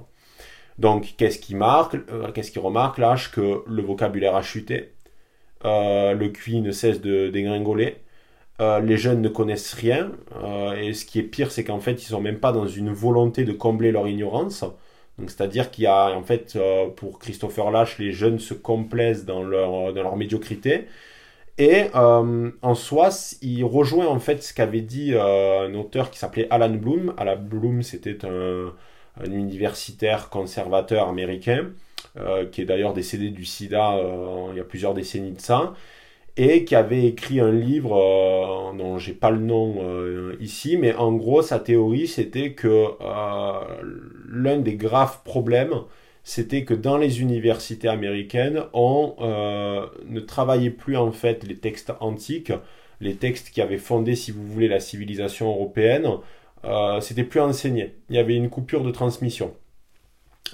[0.78, 4.94] Donc, qu'est-ce qui marque, euh, qu'est-ce qui remarque l'âge que le vocabulaire a chuté,
[5.64, 7.98] le QI ne cesse de dégringoler,
[8.60, 10.12] les jeunes ne connaissent rien,
[10.80, 13.44] et ce qui est pire, c'est qu'en fait, ils sont même pas dans une volonté
[13.44, 14.64] de combler leur ignorance.
[15.18, 16.58] Donc, c'est-à-dire qu'il y a, en fait,
[16.96, 20.88] pour Christopher Lash, les jeunes se complaisent dans leur, dans leur médiocrité.
[21.58, 23.10] Et en soi,
[23.42, 27.14] il rejoint en fait ce qu'avait dit un auteur qui s'appelait Alan Bloom.
[27.18, 28.74] Alan Bloom, c'était un,
[29.26, 31.68] un universitaire conservateur américain,
[32.18, 35.74] euh, qui est d'ailleurs décédé du sida euh, il y a plusieurs décennies de ça,
[36.36, 39.76] et qui avait écrit un livre euh, dont j'ai pas le nom
[40.40, 42.86] ici, mais en gros sa théorie c'était que
[44.30, 45.82] l'un des graves problèmes
[46.24, 49.16] c'était que dans les universités américaines, on
[50.06, 52.52] ne travaillait plus en fait les textes antiques,
[53.00, 56.08] les textes qui avaient fondé, si vous voulez, la civilisation européenne,
[56.66, 57.96] euh, c'était plus enseigné.
[58.10, 59.54] Il y avait une coupure de transmission.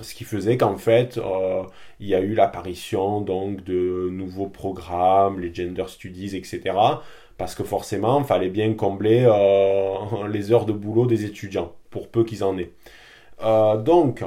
[0.01, 1.63] Ce qui faisait qu'en fait, euh,
[1.99, 6.61] il y a eu l'apparition donc de nouveaux programmes, les gender studies, etc.
[7.37, 12.09] Parce que forcément, il fallait bien combler euh, les heures de boulot des étudiants, pour
[12.09, 12.71] peu qu'ils en aient.
[13.83, 14.23] donc,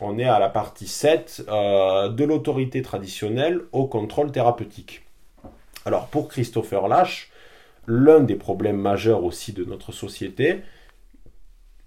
[0.00, 5.02] on est à la partie 7 de l'autorité traditionnelle au contrôle thérapeutique.
[5.84, 7.30] Alors, pour Christopher Lash,
[7.86, 10.60] l'un des problèmes majeurs aussi de notre société,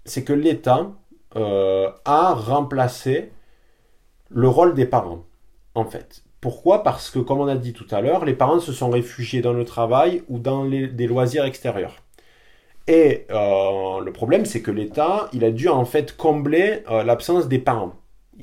[0.04, 0.92] c'est que l'État
[1.36, 3.32] euh, a remplacé
[4.30, 5.24] le rôle des parents,
[5.74, 6.24] en fait.
[6.40, 6.82] Pourquoi?
[6.82, 9.52] Parce que, comme on a dit tout à l'heure, les parents se sont réfugiés dans
[9.52, 11.96] le travail ou dans des loisirs extérieurs.
[12.88, 17.48] Et euh, le problème, c'est que l'État, il a dû en fait combler euh, l'absence
[17.48, 17.94] des parents.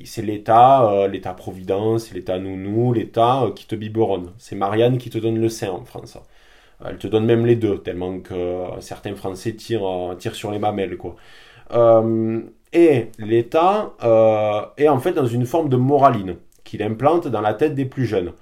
[0.04, 4.32] C'est l'État, l'État providence, l'État nounou, l'État qui te biberonne.
[4.38, 6.16] C'est Marianne qui te donne le sein en France.
[6.84, 10.96] Elle te donne même les deux, tellement que certains Français tirent, tirent sur les mamelles,
[10.96, 11.16] quoi.
[11.72, 12.40] Euh,
[12.72, 17.54] et l'État euh, est en fait dans une forme de moraline qu'il implante dans la
[17.54, 18.32] tête des plus jeunes,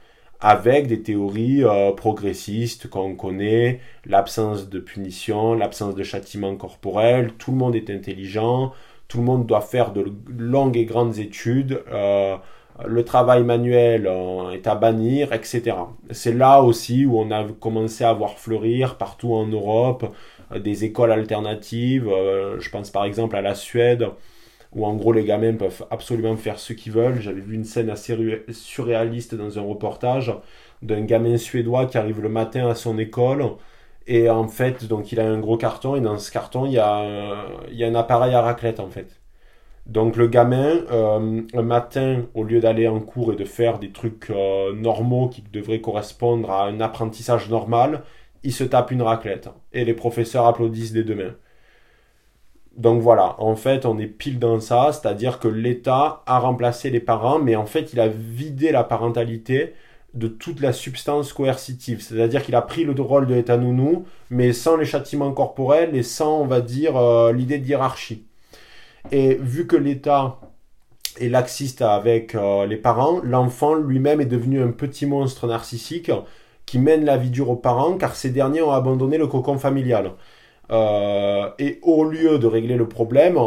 [0.41, 7.53] avec des théories euh, progressistes qu'on connaît, l'absence de punition, l'absence de châtiment corporel, tout
[7.53, 8.73] le monde est intelligent,
[9.09, 11.83] tout le monde doit faire de longues et grandes études,
[12.87, 14.09] le travail manuel
[14.53, 15.75] est à bannir, etc.
[16.11, 20.15] C'est là aussi où on a commencé à voir fleurir partout en Europe
[20.57, 22.09] des écoles alternatives.
[22.09, 24.09] Euh, je pense par exemple à la Suède,
[24.73, 27.21] où en gros les gamins peuvent absolument faire ce qu'ils veulent.
[27.21, 28.17] J'avais vu une scène assez
[28.51, 30.33] surréaliste dans un reportage
[30.83, 33.45] d'un gamin suédois qui arrive le matin à son école.
[34.07, 36.79] Et en fait, donc il a un gros carton, et dans ce carton, il y
[36.79, 39.21] a, il y a un appareil à raclette en fait.
[39.87, 43.91] Donc le gamin, euh, un matin, au lieu d'aller en cours et de faire des
[43.93, 44.31] trucs
[44.75, 48.03] normaux qui devraient correspondre à un apprentissage normal,
[48.43, 49.49] il se tape une raclette.
[49.73, 51.35] Et les professeurs applaudissent des deux mains.
[52.77, 57.01] Donc voilà, en fait, on est pile dans ça, c'est-à-dire que l'État a remplacé les
[57.01, 59.75] parents, mais en fait, il a vidé la parentalité
[60.15, 62.01] de toute la substance coercitive.
[62.01, 66.05] C'est-à-dire qu'il a pris le rôle de l'État nounou, mais sans les châtiments corporels et
[66.05, 68.25] sans, on va dire, euh, l'idée de hiérarchie.
[69.11, 70.39] Et vu que l'État
[71.21, 76.11] est laxiste avec euh, les parents, l'enfant lui-même est devenu un petit monstre narcissique
[76.69, 80.13] qui mène la vie dure aux parents car ces derniers ont abandonné le cocon familial.
[80.71, 83.39] Euh, et au lieu de régler le problème,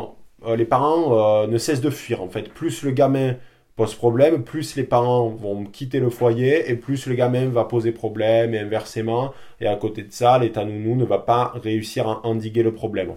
[0.46, 2.24] euh, les parents euh, ne cessent de fuir.
[2.24, 3.36] En fait, plus le gamin
[3.76, 7.92] pose problème, plus les parents vont quitter le foyer et plus le gamin va poser
[7.92, 9.34] problème et inversement.
[9.60, 13.14] Et à côté de ça, l'état nounou ne va pas réussir à endiguer le problème.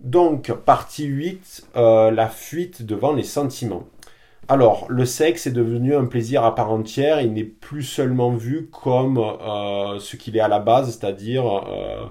[0.00, 3.84] Donc, partie 8, euh, la fuite devant les sentiments.
[4.48, 8.68] Alors, le sexe est devenu un plaisir à part entière, il n'est plus seulement vu
[8.70, 12.06] comme euh, ce qu'il est à la base, c'est-à-dire euh,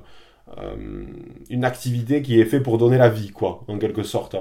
[1.49, 4.35] une activité qui est faite pour donner la vie, quoi, en quelque sorte.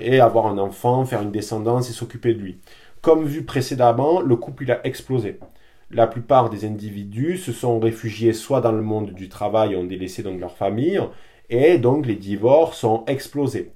[0.00, 2.60] et avoir un enfant, faire une descendance et s'occuper de lui.
[3.00, 5.38] Comme vu précédemment, le couple il a explosé.
[5.90, 10.22] La plupart des individus se sont réfugiés soit dans le monde du travail ont délaissé
[10.22, 11.00] donc leur famille,
[11.48, 13.72] et donc les divorces ont explosé.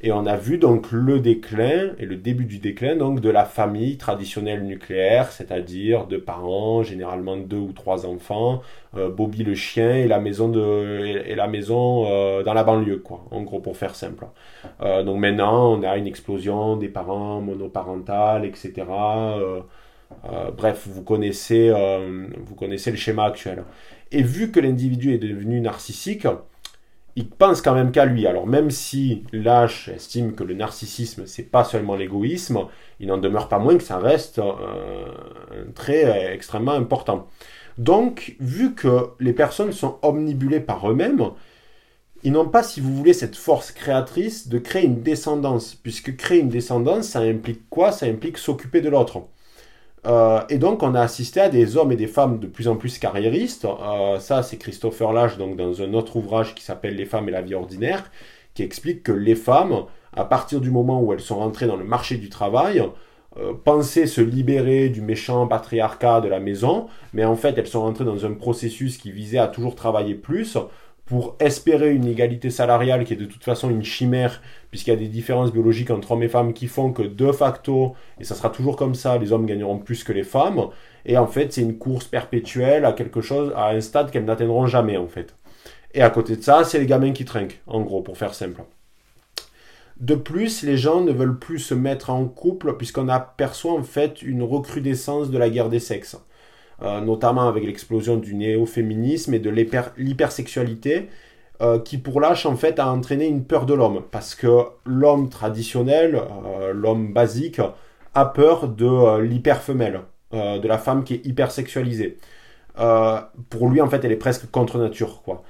[0.00, 3.44] Et on a vu donc le déclin et le début du déclin donc de la
[3.44, 8.62] famille traditionnelle nucléaire, c'est-à-dire de parents, généralement deux ou trois enfants,
[8.96, 12.98] euh, Bobby le chien et la maison de et, la maison euh, dans la banlieue
[12.98, 13.24] quoi.
[13.32, 14.26] En gros pour faire simple.
[14.82, 18.86] Euh, donc maintenant on a une explosion des parents monoparentales, etc.
[20.56, 21.72] bref, vous connaissez
[22.38, 23.64] vous connaissez le schéma actuel.
[24.12, 26.26] Et vu que l'individu est devenu narcissique,
[27.16, 28.26] il pense quand même qu'à lui.
[28.26, 32.66] Alors même si Lâche estime que le narcissisme, c'est pas seulement l'égoïsme,
[33.00, 35.06] il n'en demeure pas moins que ça reste euh,
[35.50, 37.26] un trait extrêmement important.
[37.78, 41.30] Donc, vu que les personnes sont omnibulées par eux-mêmes,
[42.24, 45.76] ils n'ont pas, si vous voulez, cette force créatrice de créer une descendance.
[45.76, 47.92] Puisque créer une descendance, ça implique quoi?
[47.92, 49.22] Ça implique s'occuper de l'autre.
[50.08, 52.76] Euh, et donc, on a assisté à des hommes et des femmes de plus en
[52.76, 53.66] plus carriéristes.
[53.66, 57.32] Euh, ça, c'est Christopher Lash, donc dans un autre ouvrage qui s'appelle Les femmes et
[57.32, 58.10] la vie ordinaire,
[58.54, 59.84] qui explique que les femmes,
[60.16, 62.82] à partir du moment où elles sont rentrées dans le marché du travail,
[63.38, 67.82] euh, pensaient se libérer du méchant patriarcat de la maison, mais en fait, elles sont
[67.82, 70.56] rentrées dans un processus qui visait à toujours travailler plus
[71.04, 74.96] pour espérer une égalité salariale qui est de toute façon une chimère, puisqu'il y a
[74.96, 78.50] des différences biologiques entre hommes et femmes qui font que de facto, et ça sera
[78.50, 80.68] toujours comme ça, les hommes gagneront plus que les femmes.
[81.06, 84.66] Et en fait, c'est une course perpétuelle à quelque chose, à un stade qu'elles n'atteindront
[84.66, 85.34] jamais, en fait.
[85.94, 88.62] Et à côté de ça, c'est les gamins qui trinquent, en gros, pour faire simple.
[90.00, 94.22] De plus, les gens ne veulent plus se mettre en couple puisqu'on aperçoit en fait
[94.22, 96.16] une recrudescence de la guerre des sexes.
[96.80, 101.08] Euh, notamment avec l'explosion du néo-féminisme et de l'hypersexualité,
[101.60, 105.28] euh, qui pour l'âge en fait a entraîné une peur de l'homme, parce que l'homme
[105.28, 107.60] traditionnel, euh, l'homme basique,
[108.14, 110.02] a peur de l'hyperfemelle,
[110.32, 112.18] de la femme qui est hypersexualisée.
[113.50, 115.42] pour lui en fait elle est presque contre nature quoi.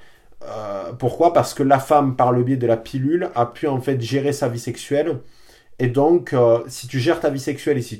[0.99, 1.33] pourquoi?
[1.33, 4.33] Parce que la femme, par le biais de la pilule, a pu en fait gérer
[4.33, 5.19] sa vie sexuelle.
[5.79, 6.35] Et donc,
[6.67, 7.99] si tu gères ta vie sexuelle et si,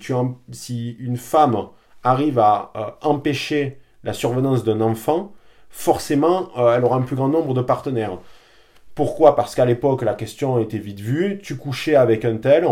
[0.51, 1.69] si une femme
[2.03, 5.33] arrive à euh, empêcher la survenance d'un enfant,
[5.69, 8.17] forcément, euh, elle aura un plus grand nombre de partenaires.
[8.95, 9.35] Pourquoi?
[9.35, 11.39] Parce qu'à l'époque, la question était vite vue.
[11.41, 12.67] Tu couchais avec un tel,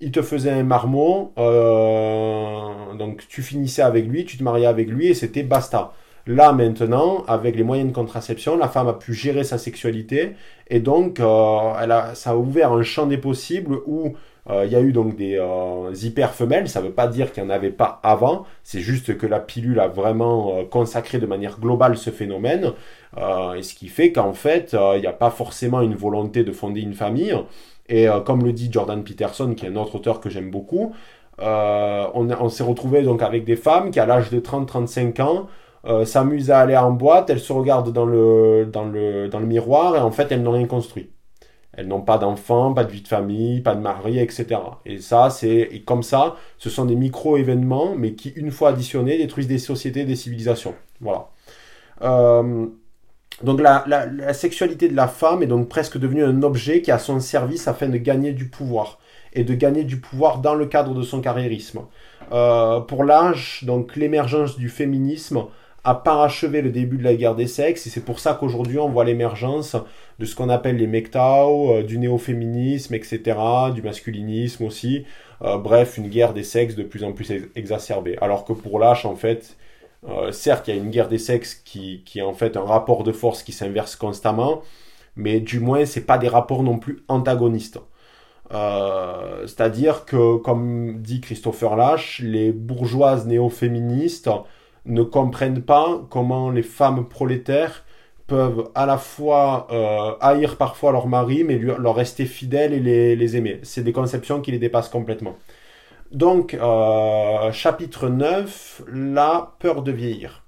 [0.00, 4.88] il te faisait un marmot, euh, donc tu finissais avec lui, tu te mariais avec
[4.88, 5.92] lui et c'était basta.
[6.26, 10.32] Là maintenant, avec les moyens de contraception, la femme a pu gérer sa sexualité
[10.68, 14.10] et donc elle a, ça a ouvert un champ des possibles où euh,
[14.48, 17.42] il y a eu donc des euh, hyper femelles, ça ne veut pas dire qu'il
[17.42, 21.26] n'y en avait pas avant, c'est juste que la pilule a vraiment euh, consacré de
[21.26, 22.72] manière globale ce phénomène,
[23.56, 26.80] et ce qui fait qu'en fait, il n'y a pas forcément une volonté de fonder
[26.80, 27.34] une famille,
[27.88, 30.94] et comme le dit Jordan Peterson, qui est un autre auteur que j'aime beaucoup,
[31.38, 35.48] on, s'est retrouvé donc avec des femmes qui à l'âge de 30-35 ans
[36.04, 39.96] s'amusent à aller en boîte, elles se regardent dans le, dans le, dans le miroir,
[39.96, 41.10] et en fait elles n'ont rien construit.
[41.72, 44.60] Elles n'ont pas d'enfants, pas de vie de famille, pas de mari, etc.
[44.86, 49.46] Et ça, c'est comme ça, ce sont des micro-événements, mais qui, une fois additionnés, détruisent
[49.46, 50.74] des sociétés, des civilisations.
[51.00, 51.28] Voilà.
[52.02, 52.66] Euh,
[53.42, 57.20] donc la, sexualité de la femme est donc presque devenue un objet qui a son
[57.20, 58.98] service afin de gagner du pouvoir
[59.32, 61.80] et de gagner du pouvoir dans le cadre de son carriérisme.
[62.32, 65.44] Euh, pour l'âge, donc l'émergence du féminisme
[65.84, 68.88] a parachevé le début de la guerre des sexes et c'est pour ça qu'aujourd'hui on
[68.88, 69.76] voit l'émergence
[70.18, 73.38] de ce qu'on appelle les MGTOW, euh, du néo-féminisme, etc.,
[73.74, 75.06] du masculinisme aussi.
[75.42, 78.18] Euh, bref, une guerre des sexes de plus en plus exacerbée.
[78.20, 79.56] Alors que pour l'âge, en fait,
[80.08, 82.64] euh, certes, il y a une guerre des sexes qui, qui est en fait un
[82.64, 84.62] rapport de force qui s'inverse constamment,
[85.16, 87.78] mais du moins, c'est pas des rapports non plus antagonistes.
[88.50, 94.28] C'est-à-dire que, comme dit Christopher Lash, les bourgeoises néo-féministes
[94.86, 97.84] ne comprennent pas comment les femmes prolétaires
[98.26, 103.36] peuvent à la fois euh, haïr parfois leur mari, mais leur rester fidèles et les,
[103.36, 103.60] aimer.
[103.62, 105.36] C'est des conceptions qui les dépassent complètement.
[106.12, 110.44] Donc, euh, chapitre 9, la peur de vieillir.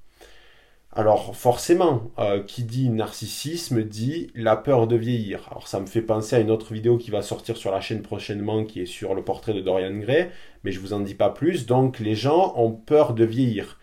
[0.94, 5.48] Alors forcément, euh, qui dit narcissisme dit la peur de vieillir.
[5.50, 8.02] Alors ça me fait penser à une autre vidéo qui va sortir sur la chaîne
[8.02, 10.28] prochainement qui est sur le portrait de Dorian Gray,
[10.64, 11.64] mais je vous en dis pas plus.
[11.64, 13.78] Donc les gens ont peur de vieillir.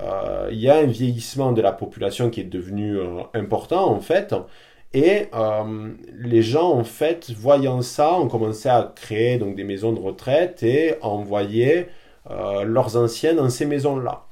[0.00, 4.00] Euh, il y a un vieillissement de la population qui est devenu euh, important en
[4.00, 4.34] fait.
[4.94, 5.28] Et
[6.18, 10.62] les gens en fait, voyant ça, ont commencé à créer donc des maisons de retraite
[10.62, 11.88] et envoyer
[12.64, 14.24] leurs anciens dans ces maisons-là.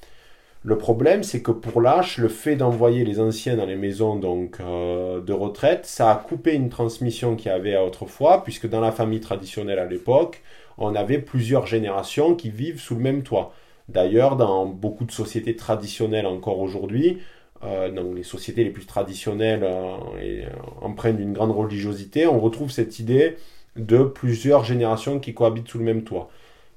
[0.67, 4.57] Le problème, c'est que pour l'âge, le fait d'envoyer les anciens dans les maisons donc,
[4.59, 8.91] euh, de retraite, ça a coupé une transmission qu'il y avait autrefois, puisque dans la
[8.91, 10.43] famille traditionnelle à l'époque,
[10.77, 13.55] on avait plusieurs générations qui vivent sous le même toit.
[13.89, 17.19] D'ailleurs, dans beaucoup de sociétés traditionnelles encore aujourd'hui,
[17.65, 20.45] euh, dans les sociétés les plus traditionnelles euh, et
[20.83, 23.37] empreintes d'une grande religiosité, on retrouve cette idée
[23.77, 26.29] de plusieurs générations qui cohabitent sous le même toit.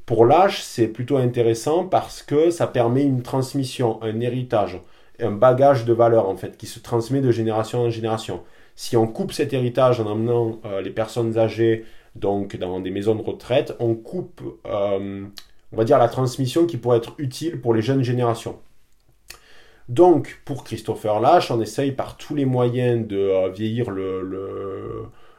[0.05, 4.82] Pour l'âge, c'est plutôt intéressant parce que ça permet une transmission, un héritage,
[5.20, 8.41] un bagage de valeurs en fait qui se transmet de génération en génération.
[8.76, 11.86] Si on coupe cet héritage en emmenant euh, les personnes âgées
[12.16, 15.26] donc dans des maisons de retraite, on coupe, euh,
[15.72, 18.59] on va dire, la transmission qui pourrait être utile pour les jeunes générations.
[19.88, 24.22] Donc, pour Christopher Lash, on essaye par tous les moyens de euh, vieillir le,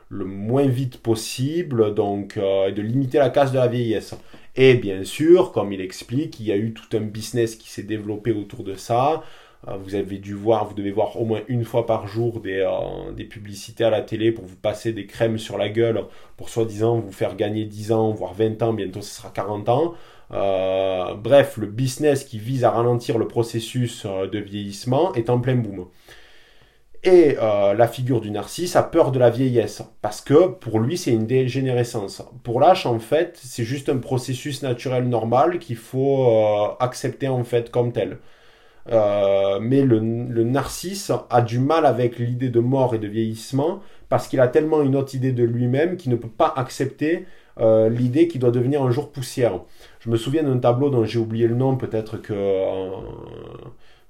[0.08, 4.14] le, moins vite possible, donc, et de limiter la casse de la vieillesse.
[4.56, 7.84] Et bien sûr, comme il explique, il y a eu tout un business qui s'est
[7.84, 9.22] développé autour de ça.
[9.68, 12.58] Euh, vous avez dû voir, vous devez voir au moins une fois par jour des,
[12.58, 16.04] euh, des publicités à la télé pour vous passer des crèmes sur la gueule
[16.36, 19.94] pour soi-disant vous faire gagner 10 ans, voire 20 ans, bientôt ce sera 40 ans.
[20.32, 25.56] Euh, bref, le business qui vise à ralentir le processus de vieillissement est en plein
[25.56, 25.86] boom.
[27.02, 30.98] Et euh, la figure du narcisse a peur de la vieillesse, parce que pour lui
[30.98, 32.22] c'est une dégénérescence.
[32.42, 37.42] Pour l'âge en fait c'est juste un processus naturel normal qu'il faut euh, accepter en
[37.42, 38.18] fait comme tel.
[38.90, 43.80] Euh, mais le, le, narcisse a du mal avec l'idée de mort et de vieillissement
[44.10, 47.26] parce qu'il a tellement une autre idée de lui-même qu'il ne peut pas accepter
[47.90, 49.60] l'idée qu'il doit devenir un jour poussière.
[50.00, 52.32] Je me souviens d'un tableau dont j'ai oublié le nom, peut-être que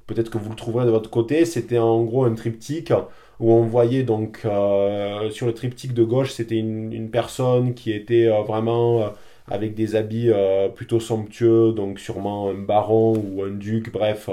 [0.06, 2.92] peut-être que vous le trouverez de votre côté, c'était en gros un triptyque
[3.38, 8.26] où on voyait donc euh, sur le triptyque de gauche, c'était une, personne qui était
[8.26, 9.08] euh, vraiment euh,
[9.48, 10.30] avec des habits
[10.76, 14.30] plutôt somptueux, donc sûrement un baron ou un duc, bref,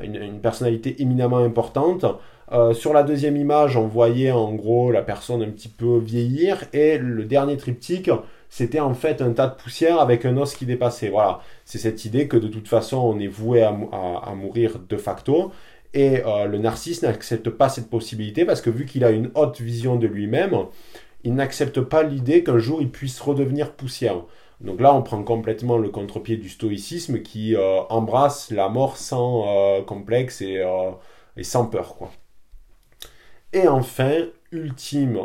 [0.00, 2.04] une, personnalité éminemment importante.
[2.72, 6.98] Sur la deuxième image, on voyait en gros la personne un petit peu vieillir et
[6.98, 8.10] le dernier triptyque,
[8.54, 11.08] c'était en fait un tas de poussière avec un os qui dépassait.
[11.08, 13.72] Voilà, c'est cette idée que de toute façon on est voué à,
[14.36, 15.50] mourir de facto.
[15.92, 19.60] Et euh, le narcisse n'accepte pas cette possibilité parce que vu qu'il a une haute
[19.60, 20.66] vision de lui-même,
[21.24, 24.22] il n'accepte pas l'idée qu'un jour il puisse redevenir poussière.
[24.60, 29.46] Donc là, on prend complètement le contre-pied du stoïcisme qui euh, embrasse la mort sans
[29.48, 30.62] euh, complexe et,
[31.36, 31.96] et, sans peur.
[31.96, 32.12] Quoi.
[33.54, 35.20] Et enfin, ultime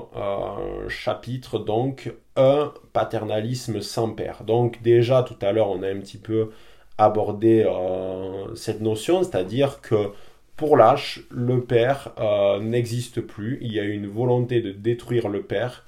[0.87, 4.43] chapitre, donc un paternalisme sans père.
[4.43, 6.51] Donc déjà tout à l'heure on a un petit peu
[6.99, 10.11] abordé euh, cette notion, c'est-à-dire que
[10.57, 13.57] pour l'âge, le père euh, n'existe plus.
[13.61, 15.85] Il y a une volonté de détruire le père,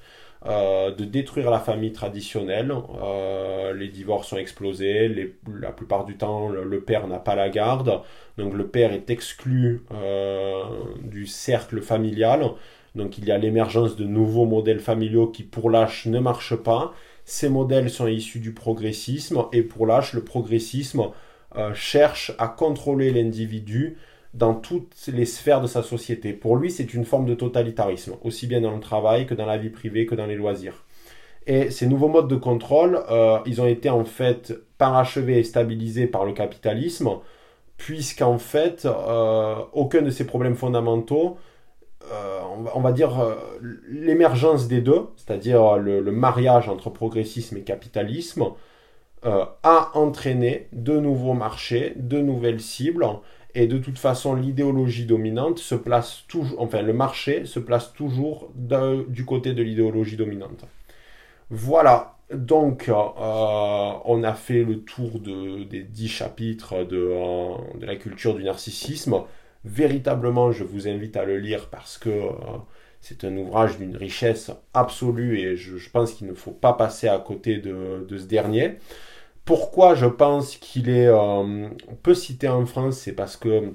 [0.47, 2.73] euh, de détruire la famille traditionnelle.
[3.75, 5.31] les divorces ont explosé.
[5.59, 8.01] la plupart du temps, le père n'a pas la garde.
[8.41, 9.83] Donc le père est exclu
[11.03, 12.51] du cercle familial.
[12.95, 16.93] Donc il y a l'émergence de nouveaux modèles familiaux qui pour l'âge ne marchent pas.
[17.25, 21.03] Ces modèles sont issus du progressisme et pour l'âge, le progressisme
[21.55, 23.97] euh, cherche à contrôler l'individu
[24.33, 26.33] dans toutes les sphères de sa société.
[26.33, 29.57] Pour lui, c'est une forme de totalitarisme, aussi bien dans le travail que dans la
[29.57, 30.85] vie privée que dans les loisirs.
[31.47, 36.07] Et ces nouveaux modes de contrôle, euh, ils ont été en fait parachevés et stabilisés
[36.07, 37.09] par le capitalisme,
[37.82, 41.39] puisqu'en fait, euh, aucun de ces problèmes fondamentaux
[42.11, 42.39] euh,
[42.75, 43.36] on, va, dire, euh,
[43.89, 48.45] l'émergence des deux, c'est-à-dire le, mariage entre progressisme et capitalisme,
[49.23, 53.05] a entraîné de nouveaux marchés, de nouvelles cibles,
[53.53, 58.49] et de toute façon, l'idéologie dominante se place toujours, enfin, le marché se place toujours
[58.55, 60.65] du côté de l'idéologie dominante.
[61.51, 68.43] Voilà, donc, on a fait le tour des dix chapitres de, de, la culture du
[68.43, 69.23] narcissisme
[69.63, 72.32] véritablement, je vous invite à le lire parce que euh,
[72.99, 77.17] c'est un ouvrage d'une richesse absolue et je, pense qu'il ne faut pas passer à
[77.19, 78.77] côté de, ce dernier.
[79.45, 81.67] Pourquoi je pense qu'il est euh,
[82.03, 83.73] peu cité en France, c'est parce que,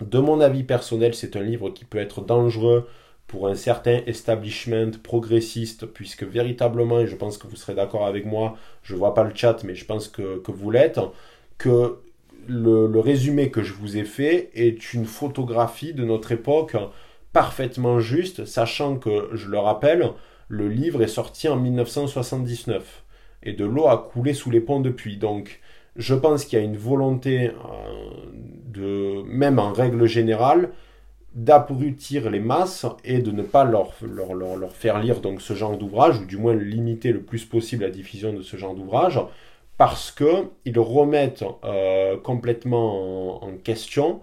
[0.00, 2.88] de mon avis personnel, c'est un livre qui peut être dangereux
[3.30, 8.26] pour un certain establishment progressiste, puisque véritablement, et je pense que vous serez d'accord avec
[8.26, 10.98] moi, je vois pas le chat, mais je pense que, que vous l'êtes,
[11.56, 12.00] que
[12.48, 16.76] le, résumé que je vous ai fait est une photographie de notre époque
[17.32, 20.10] parfaitement juste, sachant que, je le rappelle,
[20.48, 23.04] le livre est sorti en 1979
[23.44, 25.18] et de l'eau a coulé sous les ponts depuis.
[25.18, 25.60] Donc,
[25.94, 27.52] je pense qu'il y a une volonté euh,
[28.66, 30.70] de, même en règle générale,
[31.34, 35.76] d'abrutir les masses et de ne pas leur, leur, leur, faire lire donc ce genre
[35.76, 39.20] d'ouvrage, ou du moins limiter le plus possible la diffusion de ce genre d'ouvrage,
[39.76, 44.20] parce qu'ils remettent euh, complètement en, question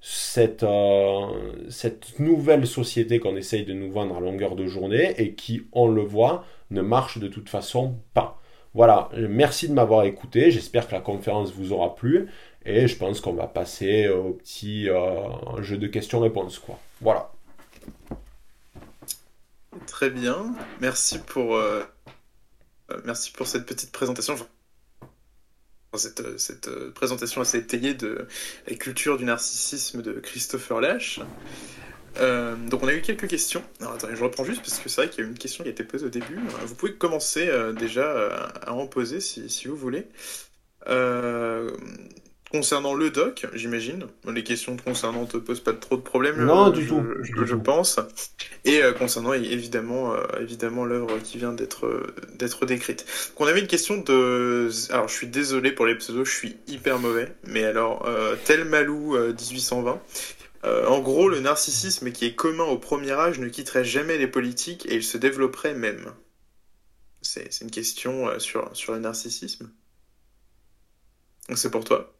[0.00, 1.26] cette, euh,
[1.68, 5.88] cette nouvelle société qu'on essaye de nous vendre à longueur de journée et qui, on
[5.88, 8.40] le voit, ne marche de toute façon pas.
[8.74, 12.28] Voilà, merci de m'avoir écouté, j'espère que la conférence vous aura plu.
[12.66, 16.58] Et je pense qu'on va passer au petit euh, jeu de questions-réponses.
[16.58, 16.78] quoi.
[17.00, 17.30] Voilà.
[19.86, 20.54] Très bien.
[20.80, 21.82] Merci pour, euh,
[22.90, 24.36] euh, merci pour cette petite présentation.
[25.94, 28.26] Cette, cette, présentation assez étayée de
[28.66, 31.20] la culture du narcissisme de Christopher Lash.
[32.18, 33.62] donc on a eu quelques questions.
[33.80, 35.68] Alors attendez, je reprends juste parce que c'est vrai qu'il y a une question qui
[35.68, 36.40] a été posée au début.
[36.66, 37.48] Vous pouvez commencer
[37.78, 38.26] déjà
[38.66, 40.08] à en poser si, si vous voulez.
[42.54, 44.06] Euh, concernant le doc, j'imagine.
[44.32, 46.44] Les questions concernant te posent pas trop de problèmes.
[46.44, 47.02] Non, du tout.
[47.22, 47.98] Je, pense.
[48.64, 53.04] Et euh, concernant évidemment, euh, évidemment l'œuvre qui vient d'être d'être décrite.
[53.34, 54.70] qu'on avait une question de.
[54.90, 57.32] Alors, je suis désolé pour les pseudos, je suis hyper mauvais.
[57.44, 60.00] Mais alors, euh, tel Malou 1820.
[60.64, 64.86] en gros, le narcissisme qui est commun au premier âge ne quitterait jamais les politiques
[64.86, 66.12] et il se développerait même.
[67.20, 69.70] C'est une question sur, sur le narcissisme.
[71.54, 72.13] C'est pour toi.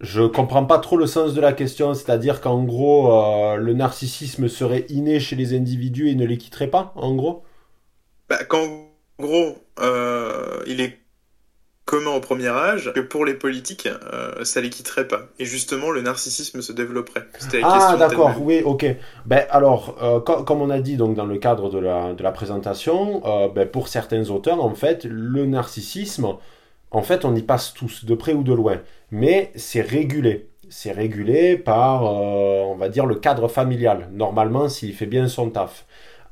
[0.00, 4.48] Je comprends pas trop le sens de la question, c'est-à-dire qu'en gros, euh, le narcissisme
[4.48, 7.44] serait inné chez les individus et ne les quitterait pas, en gros?
[8.28, 8.66] Bah, Qu'en
[9.20, 10.98] gros, euh, il est
[11.84, 15.28] commun au premier âge, que pour les politiques, euh, ça les quitterait pas.
[15.38, 17.26] Et justement, le narcissisme se développerait.
[17.62, 18.86] ah, d'accord, oui, ok.
[19.26, 23.22] Ben, alors, comme on a dit donc, dans le cadre de la, de la présentation,
[23.54, 26.36] ben, pour certains auteurs, en fait, le narcissisme
[26.94, 28.80] en fait, on y passe tous, de près ou de loin.
[29.10, 30.48] Mais c'est régulé.
[30.70, 34.08] C'est régulé par, euh, on va dire, le cadre familial.
[34.12, 35.86] Normalement, s'il fait bien son taf.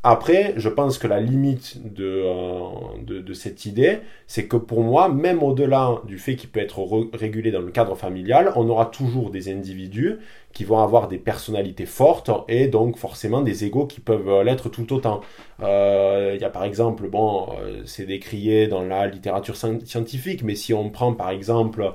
[0.05, 5.09] Après, je pense que la limite euh, de, de, cette idée, c'est que pour moi,
[5.09, 9.31] même au-delà du fait qu'il peut être régulé dans le cadre familial, on aura toujours
[9.31, 10.17] des individus
[10.53, 14.93] qui vont avoir des personnalités fortes et donc forcément des égaux qui peuvent l'être tout
[14.93, 15.21] autant.
[15.63, 20.57] Euh, il y a par exemple, bon, euh, c'est décrié dans la littérature scientifique, mais
[20.57, 21.93] si on prend par exemple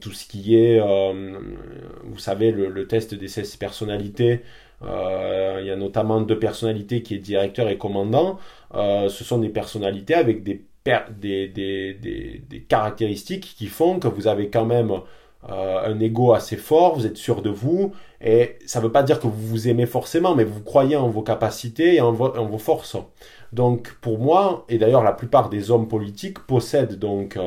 [0.00, 4.40] tout ce qui est, vous savez, le, le test des 16 personnalités,
[4.82, 8.38] euh, il y a notamment deux personnalités qui est directeur et commandant.
[8.74, 10.64] Euh, ce sont des personnalités avec des,
[12.68, 14.92] caractéristiques qui font que vous avez quand même
[15.48, 19.02] euh, un ego assez fort, vous êtes sûr de vous, et ça ne veut pas
[19.02, 22.44] dire que vous vous aimez forcément, mais vous croyez en vos capacités et en, en
[22.46, 22.96] vos forces.
[23.52, 27.38] Donc pour moi, et d'ailleurs la plupart des hommes politiques possèdent donc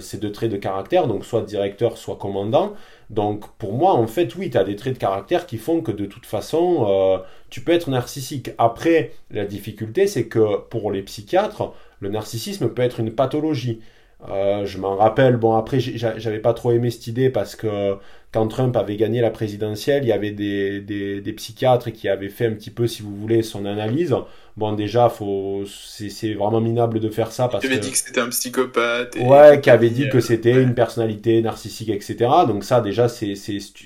[0.00, 2.74] ces deux traits de caractère, donc soit directeur, soit commandant,
[3.10, 5.92] donc pour moi, en fait, oui, tu as des traits de caractère qui font que
[5.92, 8.50] de toute façon, euh, tu peux être narcissique.
[8.58, 13.80] Après, la difficulté, c'est que pour les psychiatres, le narcissisme peut être une pathologie.
[14.28, 17.96] Euh, je m'en rappelle, bon après j'avais pas trop aimé cette idée parce que
[18.32, 22.46] quand Trump avait gagné la présidentielle, il y avait des, des, psychiatres qui avaient fait
[22.46, 24.14] un petit peu, si vous voulez, son analyse.
[24.56, 27.72] Bon déjà, faut, c'est vraiment minable de faire ça parce que...
[27.72, 29.16] dit que c'était un psychopathe.
[29.20, 32.16] Ouais, qui avait dit que c'était une personnalité narcissique, etc.
[32.46, 33.34] Donc ça déjà c'est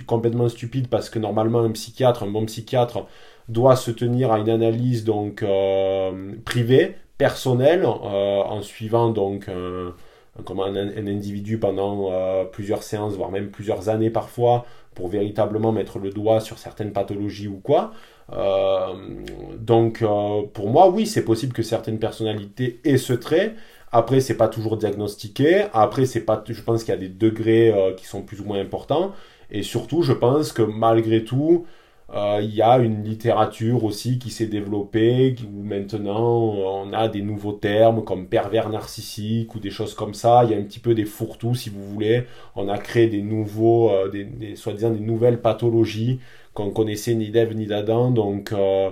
[0.07, 3.07] complètement stupide parce que normalement un psychiatre, un bon psychiatre,
[3.49, 9.47] doit se tenir à une analyse donc euh, privée, personnelle, euh, en suivant donc
[10.45, 14.64] comme un, individu pendant euh, plusieurs séances, voire même plusieurs années parfois,
[14.95, 17.93] pour véritablement mettre le doigt sur certaines pathologies ou quoi.
[18.33, 18.95] Euh,
[19.59, 23.55] donc euh, pour moi, oui, c'est possible que certaines personnalités aient ce trait.
[23.91, 25.66] Après, c'est pas toujours diagnostiqué.
[25.74, 28.59] Après, c'est pas, je pense qu'il y a des degrés qui sont plus ou moins
[28.59, 29.12] importants.
[29.51, 31.66] Et surtout, je pense que malgré tout,
[32.15, 37.23] euh, il y a une littérature aussi qui s'est développée, où maintenant on a des
[37.23, 40.45] nouveaux termes comme pervers narcissique ou des choses comme ça.
[40.45, 42.25] Il y a un petit peu des fourre-tout, si vous voulez.
[42.55, 46.21] On a créé des nouveaux, euh, des, soi-disant des nouvelles pathologies
[46.53, 48.11] qu'on connaissait ni d'Ève ni d'Adam.
[48.11, 48.91] Donc euh,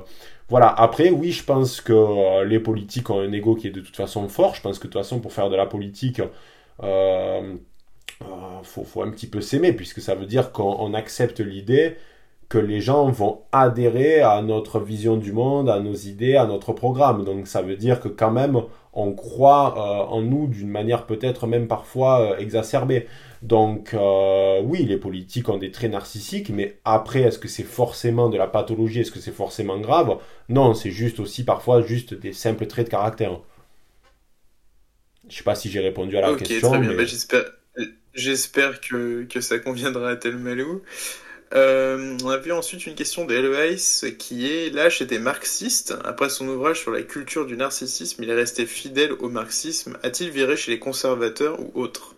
[0.49, 0.68] voilà.
[0.68, 4.29] Après, oui, je pense que les politiques ont un ego qui est de toute façon
[4.29, 4.55] fort.
[4.55, 6.23] Je pense que de toute façon, pour faire de la politique,
[6.83, 7.57] euh,
[8.62, 11.97] faut, faut un petit peu s'aimer, puisque ça veut dire qu'on accepte l'idée
[12.51, 16.72] que les gens vont adhérer à notre vision du monde, à nos idées, à notre
[16.72, 17.24] programme.
[17.24, 18.61] Donc ça veut dire que quand même
[18.92, 23.07] on croit euh, en nous d'une manière peut-être même parfois euh, exacerbée.
[23.42, 28.28] Donc euh, oui, les politiques ont des traits narcissiques, mais après, est-ce que c'est forcément
[28.28, 29.01] de la pathologie?
[29.01, 30.18] Est-ce que c'est forcément grave?
[30.48, 33.38] Non, c'est juste aussi parfois juste des simples traits de caractère.
[35.28, 36.70] Je sais pas si j'ai répondu à la question.
[36.70, 36.94] Très bien.
[36.94, 37.05] Bah,
[38.12, 40.82] j'espère, que, que, ça conviendra à tel Malou.
[41.53, 45.96] Euh, on a vu ensuite une question de qui est Lâche était marxiste.
[46.05, 49.98] Après son ouvrage sur la culture du narcissisme, il est resté fidèle au marxisme.
[50.03, 52.14] A-t-il viré chez les conservateurs ou autres?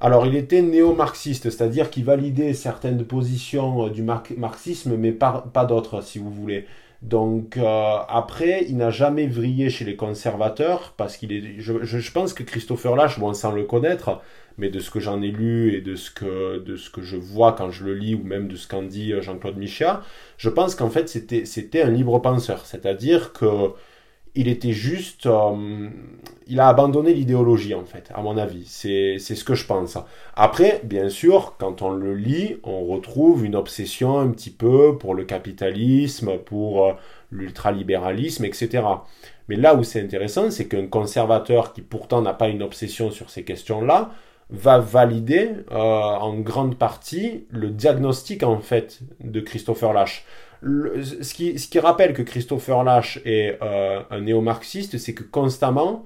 [0.00, 6.02] Alors, il était néo-marxiste, c'est-à-dire qu'il validait certaines positions euh, du marxisme, mais pas, d'autres,
[6.02, 6.66] si vous voulez.
[7.02, 11.58] Donc, euh, après, il n'a jamais vrillé chez les conservateurs, parce qu'il est.
[11.58, 14.20] Je, pense que Christopher Lash, bon, sans le connaître,
[14.58, 17.16] mais de ce que j'en ai lu et de ce, que, de ce que je
[17.16, 20.02] vois quand je le lis, ou même de ce qu'en dit euh, Jean-Claude Michat,
[20.36, 22.66] je pense qu'en fait, c'était un libre penseur.
[22.66, 23.72] C'est-à-dire que
[24.34, 25.88] il était juste, euh,
[26.46, 28.64] il a abandonné l'idéologie en fait, à mon avis.
[28.66, 29.98] C'est ce que je pense.
[30.36, 35.14] Après, bien sûr, quand on le lit, on retrouve une obsession un petit peu pour
[35.14, 36.92] le capitalisme, pour euh,
[37.32, 38.84] l'ultralibéralisme, etc.
[39.48, 43.30] Mais là où c'est intéressant, c'est qu'un conservateur qui pourtant n'a pas une obsession sur
[43.30, 44.12] ces questions-là,
[44.50, 50.24] va valider euh, en grande partie le diagnostic en fait de Christopher Lash
[50.62, 56.04] ce, qui, ce, qui, rappelle que Christopher Lash est euh, un néo-marxiste, c'est que constamment,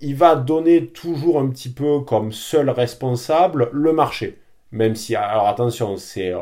[0.00, 4.38] il va donner toujours un petit peu comme seul responsable le marché.
[4.72, 6.38] Même si, alors attention, c'est euh,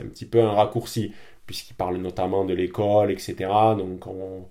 [0.00, 1.12] un petit peu un raccourci,
[1.46, 3.36] puisqu'il parle notamment de l'école, etc.
[3.76, 4.46] Donc on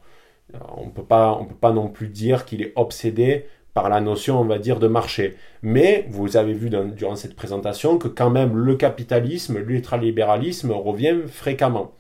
[0.54, 3.46] ne peut, pas, on peut pas non plus dire qu'il est obsédé
[3.78, 5.36] par la notion, on va dire, de marché.
[5.62, 11.94] Mais vous avez vu durant cette présentation que quand même le capitalisme, l'ultralibéralisme revient fréquemment.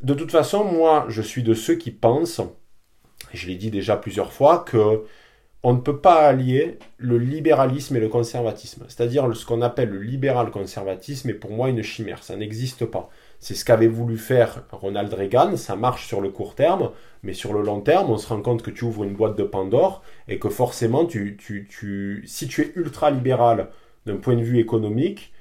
[0.00, 2.40] De toute façon, moi, je suis de ceux qui pensent,
[3.34, 5.04] je l'ai dit déjà plusieurs fois, que
[5.62, 8.86] on ne peut pas allier le libéralisme et le conservatisme.
[8.88, 13.10] C'est-à-dire ce qu'on appelle le libéral-conservatisme est pour moi une chimère, ça n'existe pas.
[13.38, 16.90] C'est ce qu'avait voulu faire Ronald Reagan, ça marche sur le court terme,
[17.22, 19.44] mais sur le long terme, on se rend compte que tu ouvres une boîte de
[19.44, 23.68] Pandore et que forcément, tu, tu, si tu es ultra-libéral
[24.06, 25.32] d'un point de vue économique,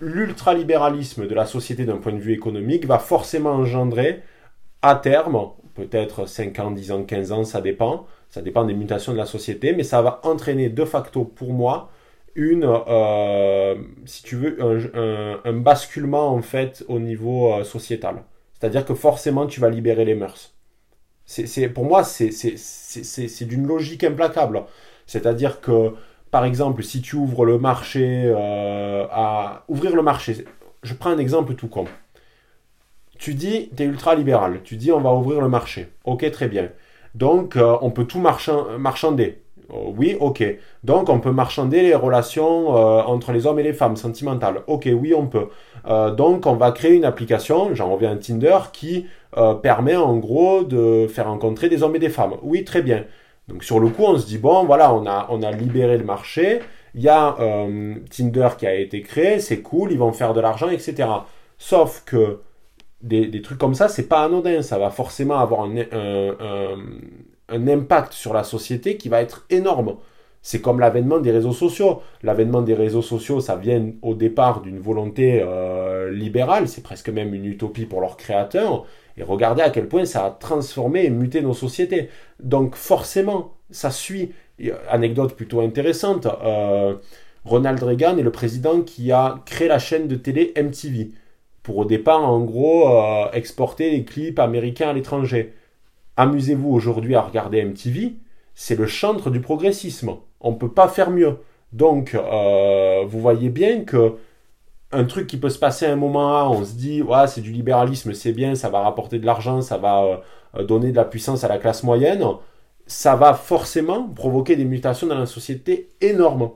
[0.00, 4.22] l'ultralibéralisme de la société d'un point de vue économique va forcément engendrer
[4.82, 9.12] à terme, peut-être 5 ans, 10 ans, 15 ans, ça dépend, ça dépend des mutations
[9.12, 11.90] de la société, mais ça va entraîner de facto pour moi
[12.38, 13.74] une, euh,
[14.06, 14.56] si tu veux,
[15.44, 18.22] un, basculement en fait au niveau euh, sociétal.
[18.54, 20.54] C'est-à-dire que forcément tu vas libérer les mœurs.
[21.26, 24.62] C'est, pour moi, c'est, d'une logique implacable.
[25.06, 25.92] C'est-à-dire que
[26.30, 30.46] par exemple, si tu ouvres le marché euh, à ouvrir le marché,
[30.82, 31.86] je prends un exemple tout con.
[33.18, 35.88] Tu dis, tu es ultra libéral, tu dis on va ouvrir le marché.
[36.04, 36.70] Ok, très bien.
[37.14, 39.42] Donc on peut tout marchander.
[39.72, 40.44] Oh, oui, ok.
[40.84, 44.62] Donc on peut marchander les relations euh, entre les hommes et les femmes sentimentales.
[44.66, 45.48] Ok, oui, on peut.
[46.16, 49.06] donc on va créer une application, j'en reviens à Tinder, qui
[49.62, 52.34] permet en gros de faire rencontrer des hommes et des femmes.
[52.42, 53.04] Oui, très bien.
[53.48, 56.04] Donc sur le coup, on se dit, bon, voilà, on a, on a libéré le
[56.04, 56.60] marché,
[56.94, 60.40] il y a euh, Tinder qui a été créé, c'est cool, ils vont faire de
[60.40, 61.08] l'argent, etc.
[61.56, 62.40] Sauf que
[63.02, 65.74] des, trucs comme ça, c'est pas anodin, ça va forcément avoir un,
[67.48, 69.96] impact sur la société qui va être énorme.
[70.42, 72.00] C'est comme l'avènement des réseaux sociaux.
[72.22, 77.34] L'avènement des réseaux sociaux, ça vient au départ d'une volonté euh, libérale, c'est presque même
[77.34, 78.86] une utopie pour leurs créateurs.
[79.16, 82.08] Et regardez à quel point ça a transformé et muté nos sociétés.
[82.40, 84.32] Donc forcément, ça suit.
[84.88, 86.26] Anecdote plutôt intéressante.
[86.26, 86.96] Euh,
[87.44, 91.10] Ronald Reagan est le président qui a créé la chaîne de télé MTV.
[91.62, 95.52] Pour au départ, en gros, euh, exporter les clips américains à l'étranger.
[96.18, 98.16] Amusez-vous aujourd'hui à regarder MTV.
[98.56, 100.16] C'est le chantre du progressisme.
[100.40, 101.36] On ne peut pas faire mieux.
[101.72, 104.14] Donc, euh, vous voyez bien que
[104.90, 107.40] un truc qui peut se passer à un moment A, on se dit, ouais, c'est
[107.40, 110.22] du libéralisme, c'est bien, ça va rapporter de l'argent, ça va
[110.56, 112.24] euh, donner de la puissance à la classe moyenne,
[112.88, 116.50] ça va forcément provoquer des mutations dans la société énormes.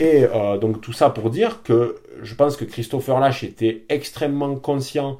[0.00, 4.56] Et euh, donc tout ça pour dire que je pense que Christopher Lash était extrêmement
[4.56, 5.18] conscient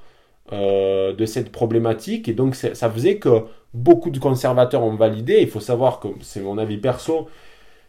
[0.50, 3.42] de cette problématique et donc ça faisait que
[3.74, 5.38] beaucoup de conservateurs ont validé.
[5.40, 7.28] Il faut savoir que c'est mon avis perso,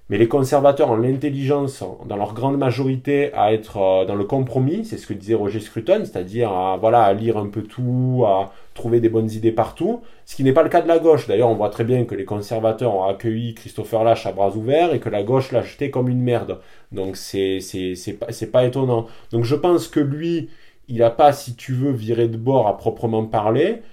[0.10, 4.84] mais les conservateurs ont l'intelligence, dans leur grande majorité, à être euh, dans le compromis,
[4.84, 8.52] c'est ce que disait Roger Scruton, c'est-à-dire à, voilà, à lire un peu tout, à
[8.74, 11.28] trouver des bonnes idées partout, ce qui n'est pas le cas de la gauche.
[11.28, 14.94] D'ailleurs, on voit très bien que les conservateurs ont accueilli Christopher Lash à bras ouverts
[14.96, 16.60] et que la gauche l'a jeté comme une merde.
[16.92, 19.06] Donc c'est c'est pas, pas étonnant.
[19.32, 20.50] Donc je pense que lui,
[20.88, 23.84] il n'a pas, si tu veux, viré de bord à proprement parler,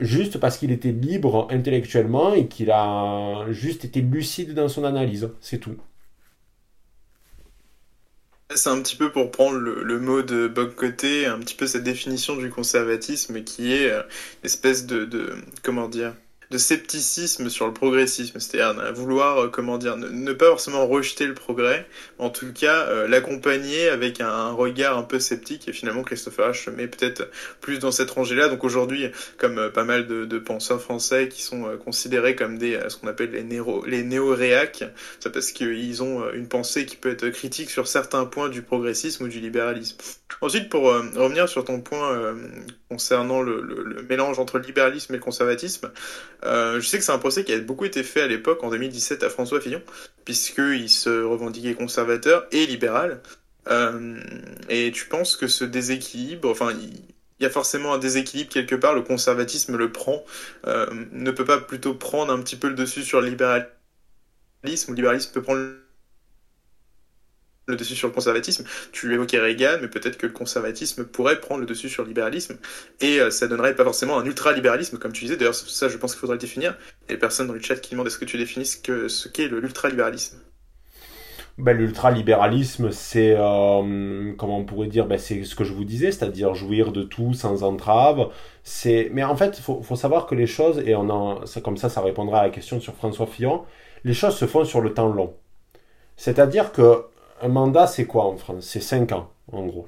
[0.00, 5.30] juste parce qu'il était libre intellectuellement et qu'il a juste été lucide dans son analyse.
[5.40, 5.76] C'est tout.
[8.54, 12.36] C'est un petit peu pour prendre le, mot de Bock-Côté, un petit peu cette définition
[12.36, 14.02] du conservatisme qui est euh,
[14.42, 16.14] une espèce de, de comment dire,
[16.52, 21.32] de scepticisme sur le progressisme, c'est-à-dire vouloir, euh, comment dire, ne, pas forcément rejeter le
[21.32, 21.86] progrès,
[22.18, 25.66] en tout cas euh, l'accompagner avec un, regard un peu sceptique.
[25.68, 27.30] Et finalement, Christopher H se met peut-être
[27.62, 28.48] plus dans cette rangée-là.
[28.48, 29.06] Donc aujourd'hui,
[29.38, 33.30] comme euh, pas mal de, penseurs français qui sont considérés comme des, ce qu'on appelle
[33.30, 34.84] les, néo, les néo-réacs,
[35.20, 39.24] c'est parce qu'ils ont une pensée qui peut être critique sur certains points du progressisme
[39.24, 39.96] ou du libéralisme.
[40.40, 42.34] Ensuite, pour revenir sur ton point
[42.92, 45.90] concernant le, mélange entre libéralisme et conservatisme,
[46.44, 48.68] euh, je sais que c'est un procès qui a beaucoup été fait à l'époque, en
[48.68, 49.80] 2017, à François Fillon,
[50.26, 53.22] puisqu'il se revendiquait conservateur et libéral.
[53.70, 54.20] Euh,
[54.68, 57.00] et tu penses que ce déséquilibre, enfin, il,
[57.40, 60.22] y a forcément un déséquilibre quelque part, le conservatisme le prend,
[60.66, 63.70] euh, ne peut pas plutôt prendre un petit peu le dessus sur le libéralisme,
[64.64, 65.66] ou le libéralisme peut prendre
[67.66, 68.64] le dessus sur le conservatisme.
[68.92, 72.56] Tu évoquais Reagan, mais peut-être que le conservatisme pourrait prendre le dessus sur le libéralisme,
[73.00, 75.36] et euh, ça donnerait pas forcément un ultralibéralisme, comme tu disais.
[75.36, 76.76] D'ailleurs, ça, je pense qu'il faudrait le définir.
[77.08, 79.48] Et personne dans le chat qui demande est-ce que tu définis ce qu'est ce qu'est
[79.48, 80.38] l'ultralibéralisme?
[81.58, 86.10] Ben, l'ultralibéralisme, c'est, euh, comment on pourrait dire, ben, c'est ce que je vous disais,
[86.10, 88.30] c'est-à-dire jouir de tout sans entrave.
[89.10, 90.94] Mais en fait, il faut, savoir que les choses, et
[91.62, 93.64] comme ça, ça répondra à la question sur François Fillon,
[94.04, 95.34] les choses se font sur le temps long.
[96.16, 97.04] C'est-à-dire que
[97.42, 98.64] un mandat, c'est quoi en France?
[98.64, 99.86] C'est 5 ans, en gros.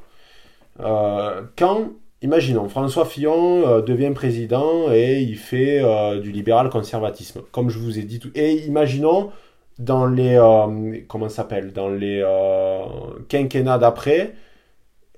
[0.80, 1.90] Euh, quand,
[2.22, 7.98] imaginons, François Fillon euh, devient président et il fait euh, du libéral-conservatisme, comme je vous
[7.98, 8.18] ai dit.
[8.18, 8.30] Tout.
[8.34, 9.30] Et imaginons,
[9.78, 10.38] dans les,
[11.09, 12.24] comment s'appelle, dans les
[13.28, 14.34] quinquennats d'après,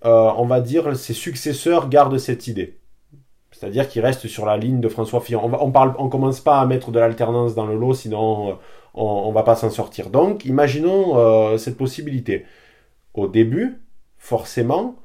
[0.03, 2.79] on va dire, ses successeurs gardent cette idée.
[3.53, 5.41] C'est-à-dire qu'il reste sur la ligne de François Fillon.
[5.45, 8.59] On, ne on, on commence pas à mettre de l'alternance dans le lot, sinon
[8.97, 10.11] on, ne va pas s'en sortir.
[10.11, 12.45] Donc, imaginons euh, cette possibilité.
[13.15, 13.81] Au début,
[14.19, 14.97] forcément,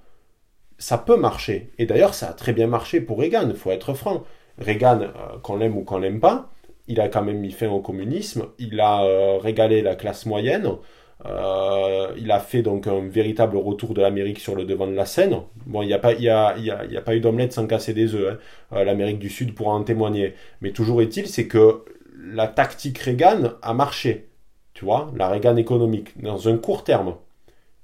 [0.77, 1.71] ça peut marcher.
[1.77, 4.23] Et d'ailleurs, ça a très bien marché pour Reagan, il faut être franc.
[4.57, 5.09] Reagan, euh,
[5.43, 6.49] qu'on l'aime ou qu'on l'aime pas,
[6.87, 10.69] il a quand même mis fin au communisme, il a euh, régalé la classe moyenne,
[12.17, 15.35] il a fait donc un véritable retour de l'Amérique sur le devant de la scène.
[15.67, 18.39] Bon, il n'y a, pas, a, pas eu d'omelette sans casser des œufs,
[18.71, 18.83] hein.
[18.83, 20.33] l'Amérique du Sud pourra en témoigner.
[20.61, 21.83] Mais toujours est-il, c'est que
[22.23, 24.29] la tactique Reagan a marché.
[24.73, 27.15] Tu vois, la Reagan économique, dans un court terme.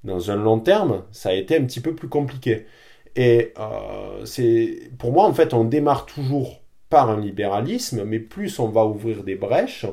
[0.04, 2.66] Dans un long terme, ça a été un petit peu plus compliqué.
[3.16, 8.60] Et euh, c'est pour moi, en fait, on démarre toujours par un libéralisme, mais plus
[8.60, 9.86] on va ouvrir des brèches,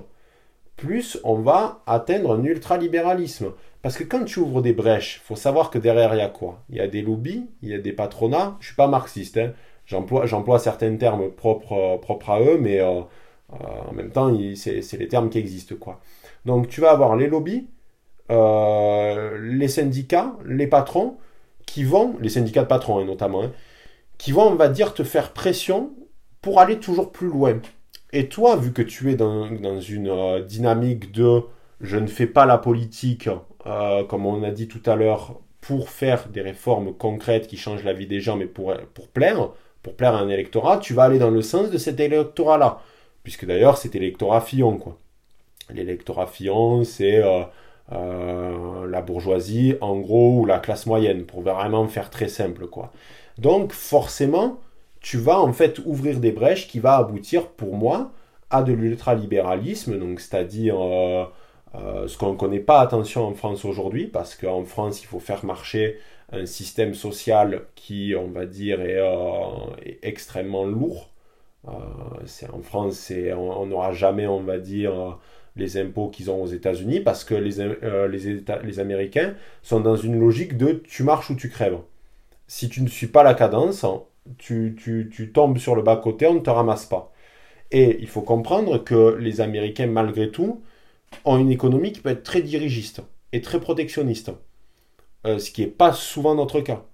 [0.76, 3.52] plus on va atteindre un ultralibéralisme.
[3.82, 6.62] Parce que quand tu ouvres des brèches, faut savoir que derrière, il y a quoi?
[6.70, 8.56] Il y a des lobbies, il y a des patronats.
[8.60, 9.52] Je suis pas marxiste, hein.
[9.86, 13.02] j'emploie certains termes propres, propres à eux, mais euh, euh,
[13.50, 15.74] en même temps, c'est les termes qui existent.
[15.78, 16.00] Quoi.
[16.44, 17.68] Donc tu vas avoir les lobbies,
[18.30, 21.18] euh, les syndicats, les patrons,
[21.66, 23.52] qui vont, les syndicats de patrons hein, notamment, hein,
[24.18, 25.94] qui vont, on va dire, te faire pression
[26.42, 27.60] pour aller toujours plus loin.
[28.12, 29.48] Et toi, vu que tu es dans,
[29.80, 31.42] une euh, dynamique de
[31.80, 33.28] je ne fais pas la politique,
[34.08, 37.92] comme on a dit tout à l'heure, pour faire des réformes concrètes qui changent la
[37.92, 39.50] vie des gens, mais pour, pour plaire,
[39.82, 42.80] pour plaire à un électorat, tu vas aller dans le sens de cet électorat-là
[43.24, 44.76] puisque d'ailleurs c'était l'électorat Fillon.
[44.78, 44.96] Quoi.
[45.70, 47.42] L'électorat Fillon, c'est euh,
[47.92, 52.66] euh, la bourgeoisie, en gros, ou la classe moyenne, pour vraiment faire très simple.
[52.66, 52.92] quoi.
[53.38, 54.58] Donc forcément,
[55.00, 58.12] tu vas en fait ouvrir des brèches qui va aboutir pour moi
[58.50, 61.26] à de l'ultralibéralisme, donc c'est-à-dire euh,
[62.06, 65.44] ce qu'on ne connaît pas attention en France aujourd'hui, parce qu'en France, il faut faire
[65.44, 65.98] marcher
[66.30, 71.13] un système social qui, on va dire, est extrêmement lourd, c'est
[71.66, 75.18] en France, on n'aura jamais, on va dire,
[75.56, 80.18] les impôts qu'ils ont aux États-Unis parce que les, euh, les, Américains sont dans une
[80.18, 81.78] logique de tu marches ou tu crèves.
[82.46, 83.86] Si tu ne suis pas la cadence,
[84.38, 87.12] tu, tu tombes sur le bas-côté, on ne te ramasse pas.
[87.70, 90.62] Et il faut comprendre que les Américains, malgré tout,
[91.24, 93.02] ont une économie qui peut être très dirigiste
[93.32, 94.32] et très protectionniste.
[95.26, 96.84] Euh, ce qui n'est pas souvent notre cas.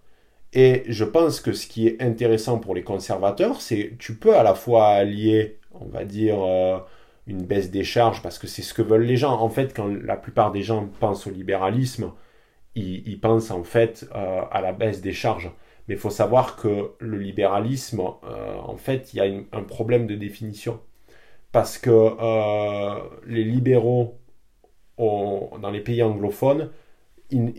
[0.53, 4.43] Et je pense que ce qui est intéressant pour les conservateurs, c'est tu peux à
[4.43, 6.79] la fois allier, on va dire, euh,
[7.27, 9.41] une baisse des charges, parce que c'est ce que veulent les gens.
[9.41, 12.13] En fait, quand la plupart des gens pensent au libéralisme,
[12.75, 15.51] ils, pensent en fait euh, à la baisse des charges.
[15.89, 20.07] Mais il faut savoir que le libéralisme, euh, en fait, il y a un problème
[20.07, 20.81] de définition.
[21.53, 21.91] Parce que
[23.27, 24.21] les libéraux
[24.99, 26.71] dans les pays anglophones,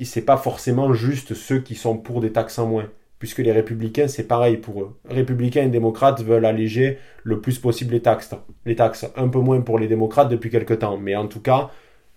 [0.03, 2.89] c'est pas forcément juste ceux qui sont pour des taxes en moins.
[3.19, 4.97] puisque les républicains, c'est pareil pour eux.
[5.05, 8.33] Républicains et démocrates veulent alléger le plus possible les taxes.
[8.65, 11.69] Les taxes, un peu moins pour les démocrates depuis quelque temps, mais en tout cas,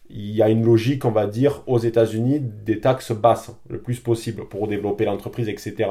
[0.08, 4.00] il y a une logique, on va dire, aux États-Unis des taxes basses, le plus
[4.00, 5.90] possible, pour développer l'entreprise, etc.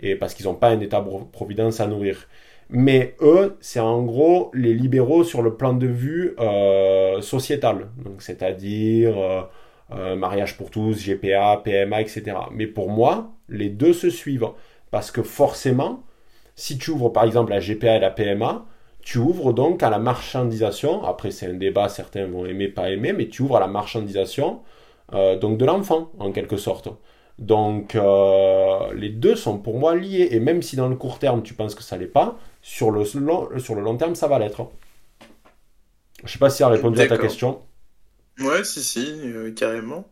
[0.00, 2.28] Et parce qu'ils n'ont pas un État-providence à nourrir.
[2.68, 7.88] Mais eux, c'est en gros les libéraux sur le plan de vue euh, sociétal.
[8.04, 9.42] Donc, c'est-à-dire euh,
[9.96, 12.36] euh, mariage pour tous, GPA, PMA, etc.
[12.52, 14.48] Mais pour moi, les deux se suivent.
[14.90, 16.02] Parce que forcément,
[16.54, 18.66] si tu ouvres par exemple la GPA et la PMA,
[19.00, 21.04] tu ouvres donc à la marchandisation.
[21.04, 24.60] Après, c'est un débat, certains vont aimer, pas aimer, mais tu ouvres à la marchandisation
[25.42, 26.88] donc de l'enfant, en quelque sorte.
[27.38, 27.98] Donc,
[28.94, 30.28] les deux sont pour moi liés.
[30.30, 33.04] Et même si dans le court terme, tu penses que ça l'est pas, sur le,
[33.16, 34.68] long, sur le long terme, ça va l'être.
[36.24, 37.60] Je sais pas si ça a répondu à ta question.
[38.40, 40.08] Ouais, si, si, euh, carrément.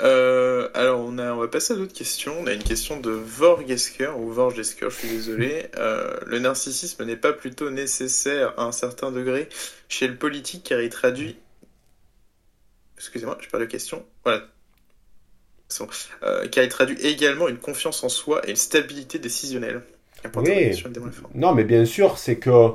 [0.00, 2.34] Euh, alors, on, a, on va passer à d'autres questions.
[2.40, 5.66] On a une question de Vorgesker, ou Vorgesker, je suis désolé.
[5.76, 9.48] Euh, le narcissisme n'est pas plutôt nécessaire à un certain degré
[9.88, 11.36] chez le politique car il traduit.
[12.96, 14.04] Excusez-moi, je perds la question.
[14.24, 14.42] Voilà.
[16.50, 19.82] car il traduit également une confiance en soi et une stabilité décisionnelle.
[20.36, 20.82] Oui.
[21.34, 22.70] Non, mais bien sûr, c'est que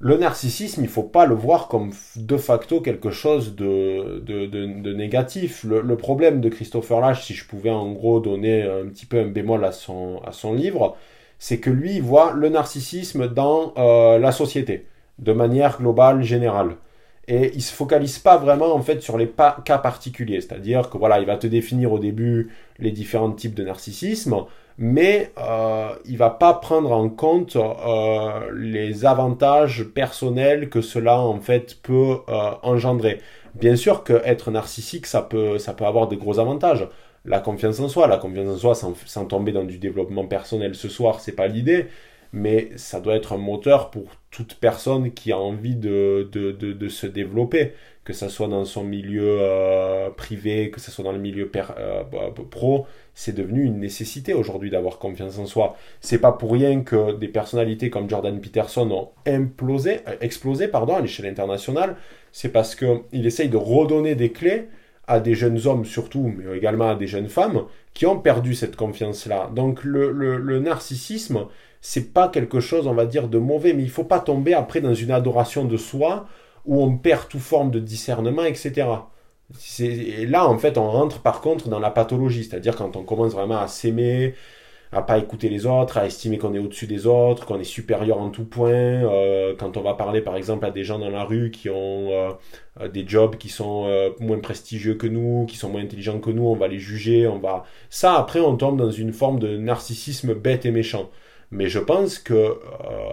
[0.00, 5.64] le narcissisme, il faut pas le voir comme de facto quelque chose de, de, négatif.
[5.64, 9.26] Le, problème de Christopher Lash, si je pouvais en gros donner un petit peu un
[9.26, 10.96] bémol à son, à son livre,
[11.40, 14.86] c'est que lui, il voit le narcissisme dans euh, la société,
[15.18, 16.76] de manière globale, générale.
[17.26, 19.30] Et il se focalise pas vraiment en fait sur les
[19.64, 23.64] cas particuliers, c'est-à-dire que voilà, il va te définir au début les différents types de
[23.64, 24.46] narcissisme,
[24.78, 31.40] mais euh, il va pas prendre en compte euh, les avantages personnels que cela en
[31.40, 33.20] fait peut euh, engendrer.
[33.54, 36.86] Bien sûr que être narcissique, ça peut, ça peut avoir de gros avantages.
[37.24, 40.76] La confiance en soi, la confiance en soi sans, sans tomber dans du développement personnel
[40.76, 41.88] ce soir, c'est pas l'idée,
[42.32, 46.88] mais ça doit être un moteur pour toute personne qui a envie de, de, de,
[46.88, 47.72] se développer,
[48.04, 52.02] que ce soit dans son milieu euh, privé, que ce soit dans le milieu euh,
[52.04, 55.76] bah, pro, c'est devenu une nécessité aujourd'hui d'avoir confiance en soi.
[56.00, 59.46] C'est pas pour rien que des personnalités comme Jordan Peterson ont euh,
[60.20, 61.96] explosé pardon, à l'échelle internationale.
[62.30, 64.68] C'est parce qu'il essaye de redonner des clés
[65.06, 67.64] à des jeunes hommes surtout, mais également à des jeunes femmes
[67.94, 69.50] qui ont perdu cette confiance-là.
[69.54, 71.46] Donc le, le, le narcissisme,
[71.80, 74.80] c'est pas quelque chose, on va dire, de mauvais, mais il faut pas tomber après
[74.80, 76.26] dans une adoration de soi
[76.66, 78.86] où on perd toute forme de discernement, etc.
[79.80, 83.32] Et là, en fait, on rentre par contre dans la pathologie, c'est-à-dire quand on commence
[83.32, 84.34] vraiment à s'aimer,
[84.92, 88.18] à pas écouter les autres, à estimer qu'on est au-dessus des autres, qu'on est supérieur
[88.18, 88.70] en tout point.
[88.70, 92.10] Euh, quand on va parler, par exemple, à des gens dans la rue qui ont
[92.80, 96.30] euh, des jobs qui sont euh, moins prestigieux que nous, qui sont moins intelligents que
[96.30, 97.64] nous, on va les juger, on va.
[97.90, 101.10] Ça, après, on tombe dans une forme de narcissisme bête et méchant.
[101.50, 102.58] Mais je pense que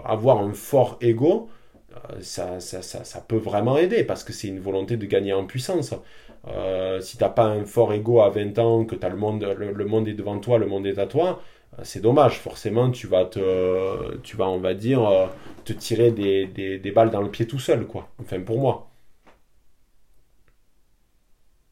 [0.04, 1.48] avoir un fort ego,
[2.20, 5.46] ça, ça, ça, ça, peut vraiment aider parce que c'est une volonté de gagner en
[5.46, 5.94] puissance.
[6.48, 10.08] Euh, si t'as pas un fort ego à 20 ans, que le monde, le, monde
[10.08, 11.40] est devant toi, le monde est à toi,
[11.78, 12.38] euh, c'est dommage.
[12.38, 15.26] Forcément, tu vas te, tu vas, on va dire, euh,
[15.64, 18.08] te tirer des, des, des balles dans le pied tout seul, quoi.
[18.20, 18.90] Enfin, pour moi.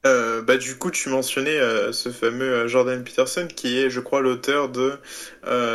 [0.06, 4.00] Euh, bah, du coup, tu mentionnais euh, ce fameux euh, Jordan Peterson qui est, je
[4.00, 4.92] crois, l'auteur de.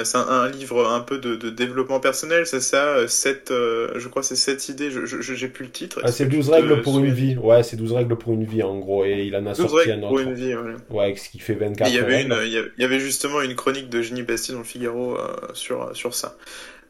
[0.04, 4.36] c'est un, livre un peu de, de développement personnel, c'est ça sept, Je crois c'est
[4.36, 6.00] cette idées, je j'ai plus le titre.
[6.04, 7.38] Ah, c'est 12 règles pour une vie.
[7.38, 9.06] Ouais, c'est 12 règles pour une vie en gros.
[9.06, 10.10] Et il en a sorti un autre.
[10.10, 10.76] pour une vie, ouais.
[10.90, 13.90] Ouais, ce qui fait 24 il y, avait une, il y avait justement une chronique
[13.90, 15.18] de Jenny Bastille dans le Figaro
[15.54, 16.36] sur, sur ça.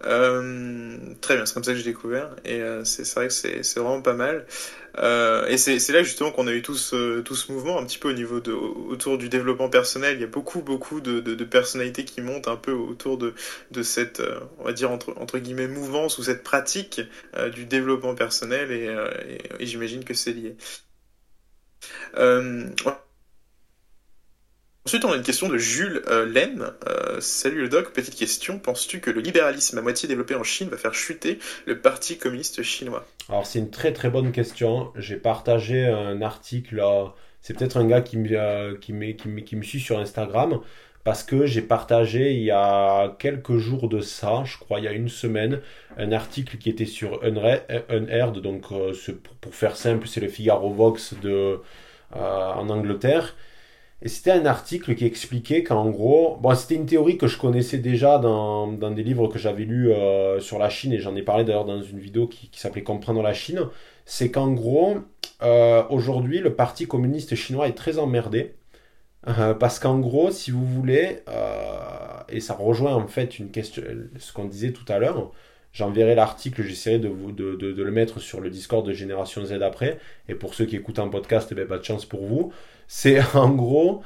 [0.05, 3.75] Euh, très bien, c'est comme ça que j'ai découvert et euh, c'est vrai que c'est
[3.75, 4.45] vraiment pas mal.
[4.97, 7.97] Euh, et c'est là justement qu'on a eu tout ce, tout ce mouvement un petit
[7.99, 10.15] peu au niveau de autour du développement personnel.
[10.17, 13.33] Il y a beaucoup beaucoup de, de, de personnalités qui montent un peu autour de,
[13.71, 17.01] de cette euh, on va dire entre, entre guillemets mouvance ou cette pratique
[17.35, 18.85] euh, du développement personnel et,
[19.29, 20.55] et, et j'imagine que c'est lié.
[22.17, 22.65] Euh,
[24.85, 26.25] Ensuite, on a une question de Jules euh.
[26.87, 28.59] Euh, salut le doc, petite question.
[28.59, 32.63] Penses-tu que le libéralisme à moitié développé en Chine va faire chuter le Parti communiste
[32.63, 33.05] chinois?
[33.27, 34.91] Alors, c'est une très très bonne question.
[34.95, 36.81] J'ai partagé un article,
[37.41, 40.61] c'est peut-être un gars qui me, euh, qui, me suit sur Instagram,
[41.03, 44.87] parce que j'ai partagé il y a quelques jours de ça, je crois il y
[44.87, 45.59] a une semaine,
[45.97, 48.61] un article qui était sur Unheard, donc
[49.41, 51.15] pour, faire simple, c'est le Figaro Vox
[52.13, 53.35] en Angleterre.
[54.01, 57.79] Et c'était un article qui expliquait qu'en gros, bon, c'était une théorie que je connaissais
[57.79, 61.21] déjà dans, dans des livres que j'avais lus euh, sur la Chine, et j'en ai
[61.21, 63.61] parlé d'ailleurs dans une vidéo qui, s'appelait Comprendre la Chine.
[64.05, 64.99] C'est qu'en gros,
[65.43, 68.55] euh, aujourd'hui, le Parti communiste chinois est très emmerdé.
[69.27, 71.19] Euh, parce qu'en gros, si vous voulez,
[72.29, 73.83] et ça rejoint en fait une question,
[74.17, 75.31] ce qu'on disait tout à l'heure.
[75.71, 79.61] J'enverrai l'article, j'essaierai de, vous, de, de, le mettre sur le Discord de Génération Z
[79.61, 79.99] après.
[80.27, 82.51] Et pour ceux qui écoutent un podcast, eh ben, pas de chance pour vous.
[82.89, 84.03] C'est en gros,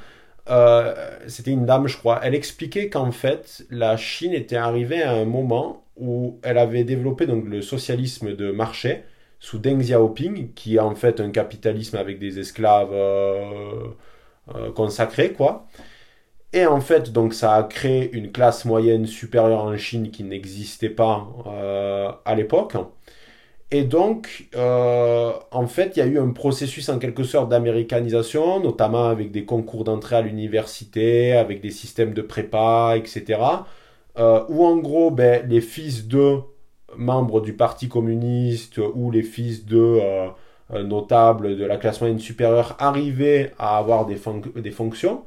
[0.50, 0.94] euh,
[1.28, 2.20] c'était une dame, je crois.
[2.22, 7.26] Elle expliquait qu'en fait, la Chine était arrivée à un moment où elle avait développé
[7.26, 9.04] donc le socialisme de marché
[9.40, 13.88] sous Deng Xiaoping, qui est en fait un capitalisme avec des esclaves euh,
[14.54, 15.66] euh, consacrés, quoi.
[16.52, 20.90] Et en fait, donc ça a créé une classe moyenne supérieure en Chine qui n'existait
[20.90, 21.26] pas
[22.24, 22.76] à l'époque.
[23.74, 28.60] Et donc, euh, en fait, il y a eu un processus en quelque sorte d'américanisation,
[28.60, 33.40] notamment avec des concours d'entrée à l'université, avec des systèmes de prépa, etc.
[34.16, 36.38] Euh, où en gros, ben, les fils de
[36.96, 42.76] membres du Parti communiste ou les fils de euh, notables de la classe moyenne supérieure
[42.78, 45.24] arrivaient à avoir des, fonctions,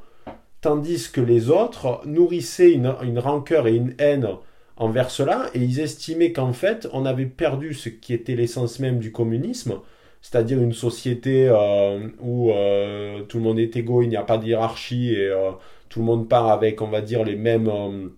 [0.61, 4.37] tandis que les autres nourrissaient une, une rancœur et une haine
[4.77, 8.99] envers cela, et ils estimaient qu'en fait, on avait perdu ce qui était l'essence même
[8.99, 9.79] du communisme,
[10.21, 14.37] c'est-à-dire une société euh, où euh, tout le monde est égaux, il n'y a pas
[14.37, 15.51] de hiérarchie, et euh,
[15.89, 18.11] tout le monde part avec, on va dire, les mêmes,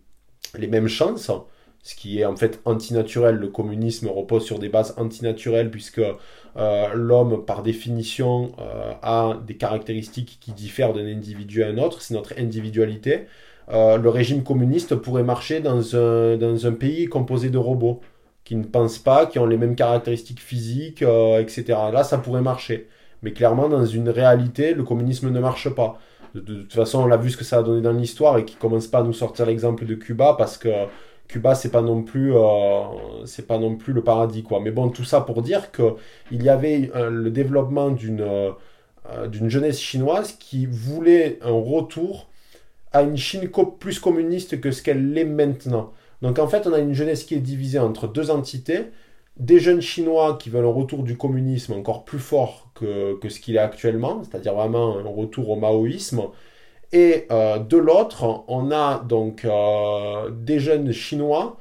[0.57, 1.31] les mêmes chances,
[1.81, 3.35] ce qui est en fait antinaturel.
[3.35, 6.01] Le communisme repose sur des bases antinaturelles, puisque
[6.93, 8.51] l'homme, par définition,
[9.01, 13.27] a des caractéristiques qui diffèrent d'un individu à un autre, c'est notre individualité.
[13.71, 18.01] Euh, le régime communiste pourrait marcher dans un, dans un, pays composé de robots
[18.43, 21.65] qui ne pensent pas, qui ont les mêmes caractéristiques physiques, euh, etc.
[21.93, 22.87] Là, ça pourrait marcher.
[23.21, 25.99] Mais clairement, dans une réalité, le communisme ne marche pas.
[26.33, 28.55] De, toute façon, on l'a vu ce que ça a donné dans l'histoire et qui
[28.55, 30.69] commence pas à nous sortir l'exemple de Cuba parce que
[31.27, 32.81] Cuba, c'est pas non plus, euh,
[33.25, 34.59] c'est pas non plus le paradis, quoi.
[34.61, 35.95] Mais bon, tout ça pour dire que
[36.31, 38.25] il y avait le développement d'une
[39.27, 42.28] d'une jeunesse chinoise qui voulait un retour
[42.93, 45.91] à une Chine plus communiste que ce qu'elle l'est maintenant.
[46.21, 48.87] Donc en fait, on a une jeunesse qui est divisée entre deux entités,
[49.37, 53.39] des jeunes Chinois qui veulent un retour du communisme encore plus fort que, que ce
[53.39, 56.23] qu'il est actuellement, c'est-à-dire vraiment un retour au maoïsme,
[56.91, 61.57] et euh, de l'autre, on a donc euh, des jeunes Chinois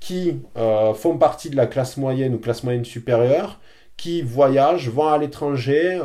[0.00, 3.58] qui euh, font partie de la classe moyenne ou classe moyenne supérieure,
[3.96, 5.98] qui voyagent, vont à l'étranger,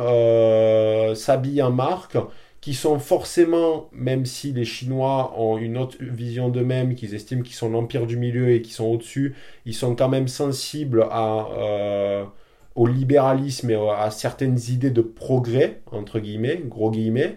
[1.14, 2.16] s'habillent en marque,
[2.64, 7.56] qui sont forcément, même si les Chinois ont une autre vision d'eux-mêmes, qu'ils estiment qu'ils
[7.56, 9.34] sont l'empire du milieu et qu'ils sont au-dessus,
[9.66, 12.24] ils sont quand même sensibles euh,
[12.74, 17.36] au libéralisme et à certaines idées de progrès, entre guillemets, gros guillemets.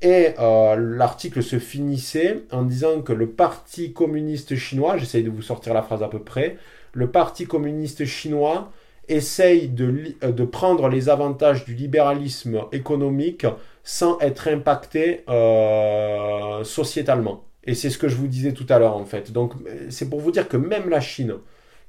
[0.00, 5.42] Et euh, l'article se finissait en disant que le Parti communiste chinois, j'essaye de vous
[5.42, 6.56] sortir la phrase à peu près,
[6.92, 8.70] le Parti communiste chinois
[9.08, 13.44] essaye de, de prendre les avantages du libéralisme économique
[13.88, 17.44] sans être impacté euh, sociétalement.
[17.64, 19.32] Et c'est ce que je vous disais tout à l'heure en fait.
[19.32, 19.54] Donc
[19.88, 21.36] c'est pour vous dire que même la Chine,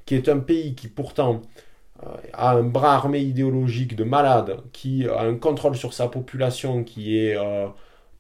[0.06, 1.42] qui est un pays qui pourtant
[2.04, 6.86] euh, a un bras armé idéologique de malade, qui a un contrôle sur sa population
[6.86, 7.68] qui est euh,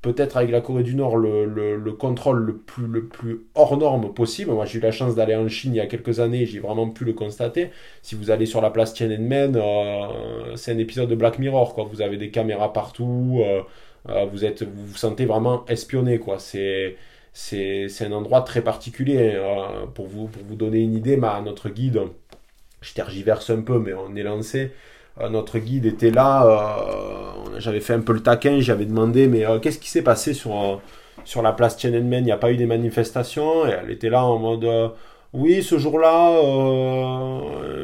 [0.01, 4.13] peut-être avec la Corée du Nord le, le, contrôle le plus, le plus hors norme
[4.13, 4.51] possible.
[4.51, 6.89] Moi, j'ai eu la chance d'aller en Chine il y a quelques années, j'ai vraiment
[6.89, 7.69] pu le constater.
[8.01, 11.83] Si vous allez sur la place Tiananmen, euh, c'est un épisode de Black Mirror, quoi.
[11.83, 13.61] Vous avez des caméras partout, euh,
[14.09, 16.39] euh, vous êtes, vous vous sentez vraiment espionné, quoi.
[16.39, 16.95] C'est
[17.33, 19.39] c'est un endroit très particulier.
[19.95, 22.01] Pour, vous, pour vous donner une idée, ma, notre guide,
[22.81, 24.71] je tergiverse un peu, mais on est lancé.
[25.21, 29.45] Euh, notre guide était là, euh, j'avais fait un peu le taquin, j'avais demandé mais
[29.45, 30.81] euh, qu'est-ce qui s'est passé sur,
[31.41, 32.23] la place Tiananmen?
[32.23, 33.67] Il n'y a pas eu des manifestations?
[33.67, 34.93] Et elle était là en mode
[35.31, 36.41] oui, ce jour-là,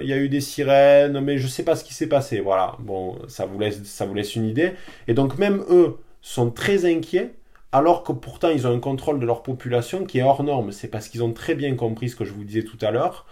[0.01, 2.39] il y a eu des sirènes, mais je ne sais pas ce qui s'est passé.
[2.39, 4.73] Voilà, bon, ça vous, laisse, ça vous laisse une idée.
[5.07, 7.33] Et donc même eux sont très inquiets,
[7.71, 10.71] alors que pourtant ils ont un contrôle de leur population qui est hors norme.
[10.71, 13.25] C'est parce qu'ils ont très bien compris ce que je vous disais tout à l'heure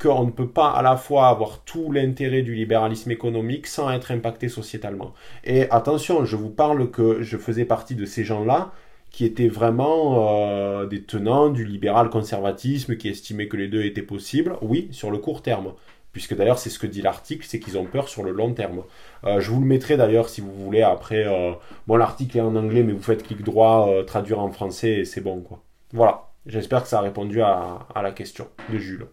[0.00, 4.10] qu'on ne peut pas à la fois avoir tout l'intérêt du libéralisme économique sans être
[4.10, 5.14] impacté sociétalement.
[5.44, 8.72] Et attention, je vous parle que je faisais partie de ces gens-là
[9.10, 14.02] qui étaient vraiment euh, des tenants du libéral conservatisme, qui estimaient que les deux étaient
[14.02, 15.72] possibles, oui, sur le court terme.
[16.12, 18.82] Puisque d'ailleurs, c'est ce que dit l'article, c'est qu'ils ont peur sur le long terme.
[19.24, 21.26] Euh, je vous le mettrai d'ailleurs si vous voulez après.
[21.26, 21.52] Euh,
[21.86, 25.22] bon, l'article est en anglais, mais vous faites clic droit, traduire en français et c'est
[25.22, 25.62] bon, quoi.
[25.92, 26.28] Voilà.
[26.44, 29.06] J'espère que ça a répondu à la question de Jules.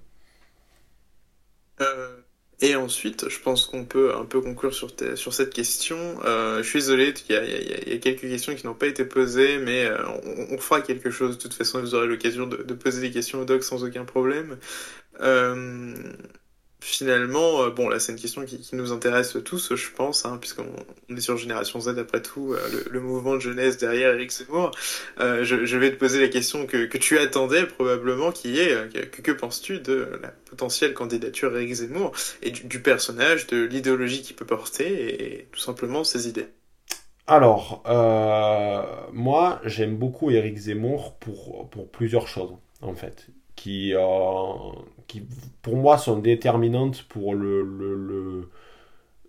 [1.84, 2.18] Euh,
[2.62, 5.98] et ensuite, je pense qu'on peut un peu conclure sur, sur cette question.
[6.24, 9.86] Euh, je suis désolé, il y, a, quelques questions qui n'ont pas été posées, mais
[9.86, 9.98] euh,
[10.52, 11.38] on, fera quelque chose.
[11.38, 14.58] De toute façon, vous aurez l'occasion de, poser des questions au doc sans aucun problème.
[16.84, 20.66] Finalement, euh, bon là c'est une question qui, nous intéresse tous, je pense, hein, puisqu'on
[21.10, 24.72] est sur Génération Z après tout, euh, le, mouvement de jeunesse derrière Eric Zemmour.
[25.20, 29.80] Euh, je, vais te poser la question que, tu attendais probablement, qui est que, penses-tu
[29.80, 32.12] de la potentielle candidature d'Eric Zemmour
[32.42, 36.48] et du, personnage, de l'idéologie qu'il peut porter et, tout simplement ses idées?
[37.28, 37.84] Alors,
[39.14, 42.52] moi, j'aime beaucoup Eric Zemmour pour plusieurs choses,
[42.82, 43.28] en fait
[43.64, 44.02] qui, euh,
[45.08, 45.24] qui
[45.62, 48.50] pour moi sont déterminantes pour le, le,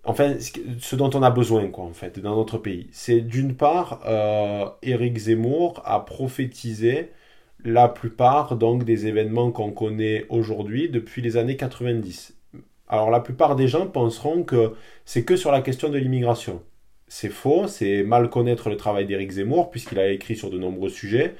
[0.05, 0.37] enfin
[0.81, 2.89] ce dont on a besoin quoi en fait dans notre pays.
[2.91, 7.13] C'est d'une part euh, Éric Zemmour a prophétisé
[7.65, 12.37] la plupart donc des événements qu'on connaît aujourd'hui depuis les années 90.
[12.89, 14.75] Alors la plupart des gens penseront que
[15.05, 16.61] c'est que sur la question de l'immigration.
[17.07, 20.89] C'est faux, c'est mal connaître le travail d'Éric Zemmour puisqu'il a écrit sur de nombreux
[20.91, 21.37] sujets.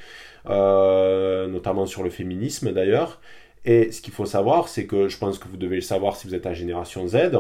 [0.47, 3.21] Euh, notamment sur le féminisme d'ailleurs.
[3.65, 6.27] Et ce qu'il faut savoir, c'est que je pense que vous devez le savoir si
[6.27, 7.31] vous êtes à Génération Z.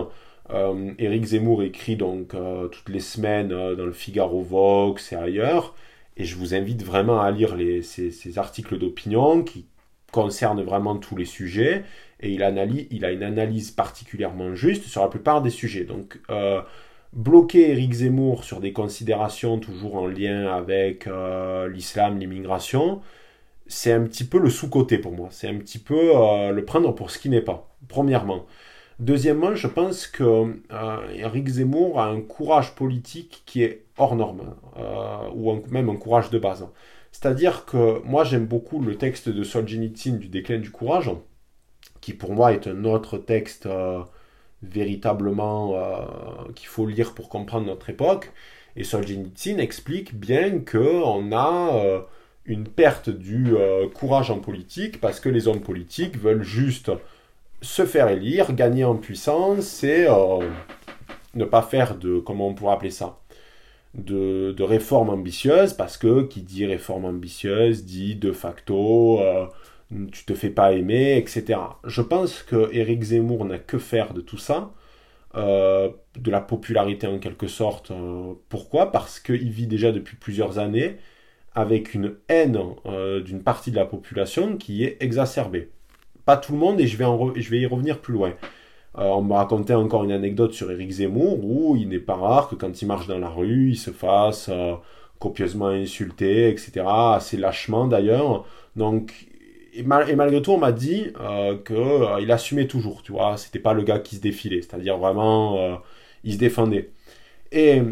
[0.51, 5.74] Euh, Éric Zemmour écrit donc euh, toutes les semaines dans le Figaro Vox et ailleurs.
[6.16, 9.66] Et je vous invite vraiment à lire les, ces, articles d'opinion qui
[10.12, 11.85] concernent vraiment tous les sujets.
[12.20, 15.85] Et il, analyse, il a une analyse particulièrement juste sur la plupart des sujets.
[15.85, 16.18] Donc,
[17.15, 23.01] bloquer Éric Zemmour sur des considérations toujours en lien avec euh, l'islam, l'immigration,
[23.66, 25.28] c'est un petit peu le sous-côté pour moi.
[25.31, 28.47] C'est un petit peu euh, le prendre pour ce qui n'est pas, premièrement.
[29.01, 34.55] Deuxièmement, je pense que euh, Zemmour a un courage politique qui est hors norme,
[35.35, 36.66] ou même un courage de base.
[37.12, 41.11] C'est-à-dire que moi j'aime beaucoup le texte de Solzhenitsyn du déclin du courage,
[42.01, 43.69] qui pour moi est un autre texte
[44.70, 48.32] véritablement euh, qu'il faut lire pour comprendre notre époque.
[48.77, 52.01] Et Solzhenitsyn explique bien qu'on a euh,
[52.45, 56.91] une perte du euh, courage en politique parce que les hommes politiques veulent juste
[57.62, 60.07] se faire élire, gagner en puissance et
[61.35, 63.19] ne pas faire de, comment on pourrait appeler ça,
[63.95, 69.20] de, de réformes ambitieuses parce que qui dit réforme ambitieuse dit de facto
[70.12, 71.61] tu te fais pas aimer, etc.
[71.85, 74.73] Je pense que Eric Zemmour n'a que faire de tout ça,
[75.37, 77.91] euh, de la popularité en quelque sorte.
[77.91, 78.93] Euh, pourquoi?
[78.93, 80.97] Parce qu'il vit déjà depuis plusieurs années
[81.55, 85.71] avec une haine euh, d'une partie de la population qui est exacerbée.
[86.25, 88.35] Pas tout le monde, et je vais, y revenir plus loin.
[88.95, 92.55] on me racontait encore une anecdote sur Eric Zemmour où il n'est pas rare que
[92.55, 94.51] quand il marche dans la rue, il se fasse
[95.19, 96.85] copieusement insulter, etc.
[96.87, 98.47] Assez lâchement d'ailleurs.
[98.77, 99.27] Donc
[99.75, 103.37] et, malgré tout, on m'a dit euh, qu'il euh, assumait toujours, tu vois.
[103.37, 105.75] C'était pas le gars qui se défilait, c'est-à-dire vraiment, euh,
[106.23, 106.91] il se défendait.
[107.53, 107.83] Et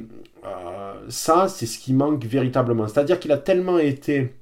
[0.45, 2.89] euh, ça, c'est ce qui manque véritablement.
[2.89, 4.33] C'est-à-dire qu'il a tellement été,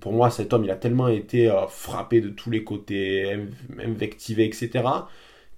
[0.00, 3.38] pour moi, cet homme, il a tellement été frappé de tous les côtés,
[3.78, 4.84] invectivé, etc.,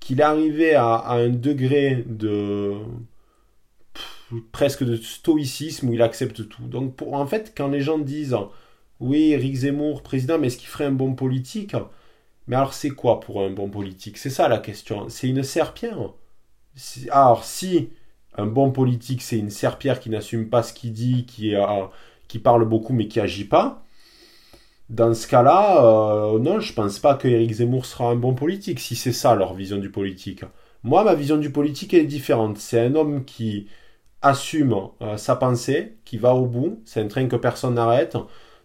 [0.00, 2.74] qu'il est arrivé à, un degré de
[4.50, 6.64] presque de stoïcisme où il accepte tout.
[6.64, 8.36] Donc, en fait, quand les gens disent
[9.02, 11.74] oui, Eric Zemmour, président, mais est-ce qu'il ferait un bon politique?
[12.46, 14.18] Mais alors, c'est quoi pour un bon politique?
[14.18, 15.08] C'est ça la question.
[15.08, 16.12] C'est une serpillère.
[17.10, 17.90] Alors, si
[18.36, 21.54] un bon politique, c'est une serpillère qui n'assume pas ce qu'il dit, qui,
[22.28, 23.84] qui parle beaucoup mais qui agit pas,
[24.88, 25.84] dans ce cas-là,
[26.34, 29.34] euh, non, je pense pas que Eric Zemmour sera un bon politique, si c'est ça
[29.34, 30.44] leur vision du politique.
[30.82, 32.58] Moi, ma vision du politique, elle est différente.
[32.58, 33.68] C'est un homme qui
[34.22, 38.16] assume euh, sa pensée, qui va au bout, c'est un train que personne n'arrête,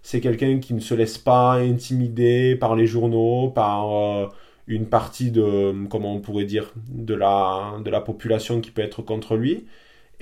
[0.08, 4.28] c'est quelqu'un qui ne se laisse pas intimider par les journaux, par euh,
[4.66, 9.02] une partie de, comment on pourrait dire, de la, de la population qui peut être
[9.02, 9.66] contre lui.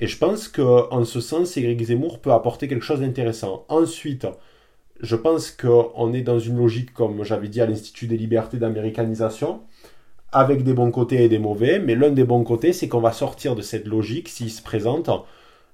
[0.00, 3.64] Et je pense qu'en ce sens, Éric Zemmour peut apporter quelque chose d'intéressant.
[3.68, 4.26] Ensuite,
[5.02, 9.60] je pense qu'on est dans une logique, comme j'avais dit, à l'Institut des libertés d'américanisation,
[10.32, 11.78] avec des bons côtés et des mauvais.
[11.78, 15.08] Mais l'un des bons côtés, c'est qu'on va sortir de cette logique, s'il se présente,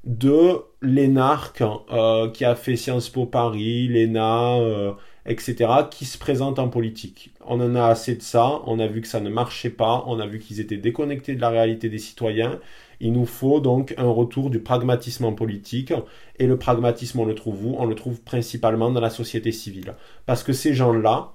[0.04, 1.62] de l'énarque
[1.92, 4.92] euh, qui a fait Sciences Po Paris, l'ENA, euh,
[5.26, 7.32] etc., qui se présente en politique.
[7.46, 10.18] On en a assez de ça, on a vu que ça ne marchait pas, on
[10.18, 12.58] a vu qu'ils étaient déconnectés de la réalité des citoyens.
[13.00, 15.92] Il nous faut donc un retour du pragmatisme en politique.
[16.38, 17.74] Et le pragmatisme, on le trouve où?
[17.78, 19.94] On le trouve principalement dans la société civile.
[20.26, 21.32] Parce que ces gens-là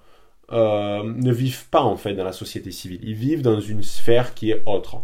[0.54, 3.02] euh, ne vivent pas en fait dans la société civile.
[3.04, 5.02] Ils vivent dans une sphère qui est autre.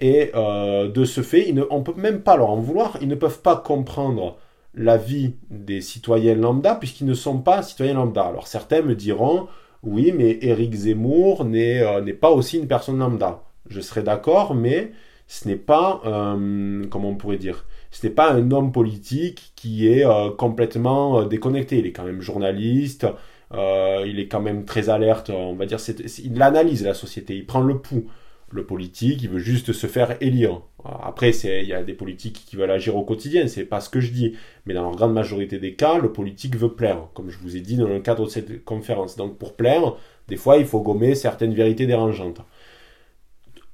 [0.00, 2.98] Et euh, de ce fait, on ne peut même pas leur en vouloir.
[3.00, 4.38] Ils ne peuvent pas comprendre
[4.74, 8.22] la vie des citoyens lambda puisqu'ils ne sont pas citoyens lambda.
[8.22, 9.46] Alors certains me diront,
[9.82, 13.44] oui, mais Éric Zemmour n'est euh, pas aussi une personne lambda.
[13.68, 14.92] Je serais d'accord, mais
[15.28, 19.88] ce n'est pas, euh, comment on pourrait dire, ce n'est pas un homme politique qui
[19.88, 20.04] est
[20.36, 21.78] complètement déconnecté.
[21.78, 23.06] Il est quand même journaliste,
[23.52, 25.78] il est quand même très alerte, on va dire,
[26.24, 28.06] il analyse la société, il prend le pouls.
[28.54, 30.60] Le politique, il veut juste se faire élire.
[30.84, 33.98] Après, il y a des politiques qui veulent agir au quotidien, c'est pas ce que
[33.98, 34.36] je dis.
[34.64, 37.60] Mais dans la grande majorité des cas, le politique veut plaire, comme je vous ai
[37.60, 39.16] dit dans le cadre de cette conférence.
[39.16, 39.96] Donc pour plaire,
[40.28, 42.42] des fois, il faut gommer certaines vérités dérangeantes.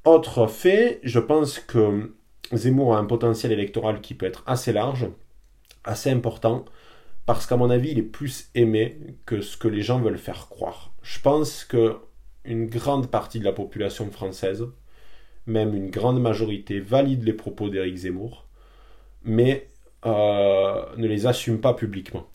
[0.06, 2.14] Autre fait, je pense que
[2.54, 5.08] Zemmour a un potentiel électoral qui peut être assez large,
[5.84, 6.64] assez important,
[7.26, 8.96] parce qu'à mon avis, il est plus aimé
[9.26, 10.94] que ce que les gens veulent faire croire.
[11.02, 11.96] Je pense que
[12.44, 14.66] une grande partie de la population française,
[15.46, 18.46] même une grande majorité, valide les propos d'Éric Zemmour,
[19.24, 19.68] mais
[20.06, 22.26] euh, ne les assume pas publiquement.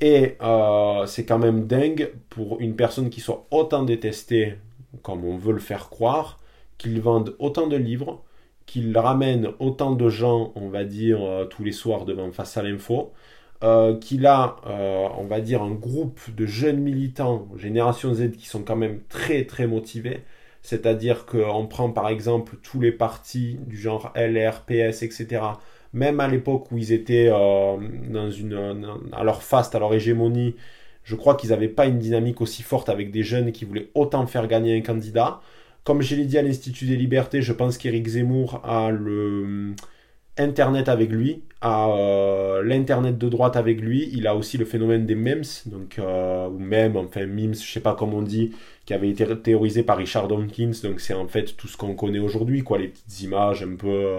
[0.00, 4.56] Et euh, c'est quand même dingue pour une personne qui soit autant détestée,
[5.02, 6.40] comme on veut le faire croire,
[6.78, 8.22] qu'il vende autant de livres,
[8.66, 12.62] qu'il ramène autant de gens, on va dire, euh, tous les soirs devant Face à
[12.62, 13.12] l'info,
[13.62, 18.46] euh, qu'il a, euh, on va dire, un groupe de jeunes militants, Génération Z, qui
[18.46, 20.24] sont quand même très très motivés.
[20.62, 25.42] C'est-à-dire qu'on prend par exemple tous les partis du genre LR, PS, etc.
[25.92, 30.54] Même à l'époque où ils étaient dans une, à leur faste, à leur hégémonie,
[31.04, 34.26] je crois qu'ils n'avaient pas une dynamique aussi forte avec des jeunes qui voulaient autant
[34.26, 35.40] faire gagner un candidat.
[35.84, 39.74] Comme je l'ai dit à l'Institut des Libertés, je pense qu'Éric Zemmour a le euh,
[40.38, 44.08] Internet avec lui, a euh, l'Internet de droite avec lui.
[44.12, 47.80] Il a aussi le phénomène des memes, donc, euh, ou même, enfin, memes, je sais
[47.80, 48.52] pas comment on dit,
[48.86, 50.72] qui avait été théorisé par Richard Dawkins.
[50.82, 54.16] Donc, c'est en fait tout ce qu'on connaît aujourd'hui, quoi, les petites images un peu,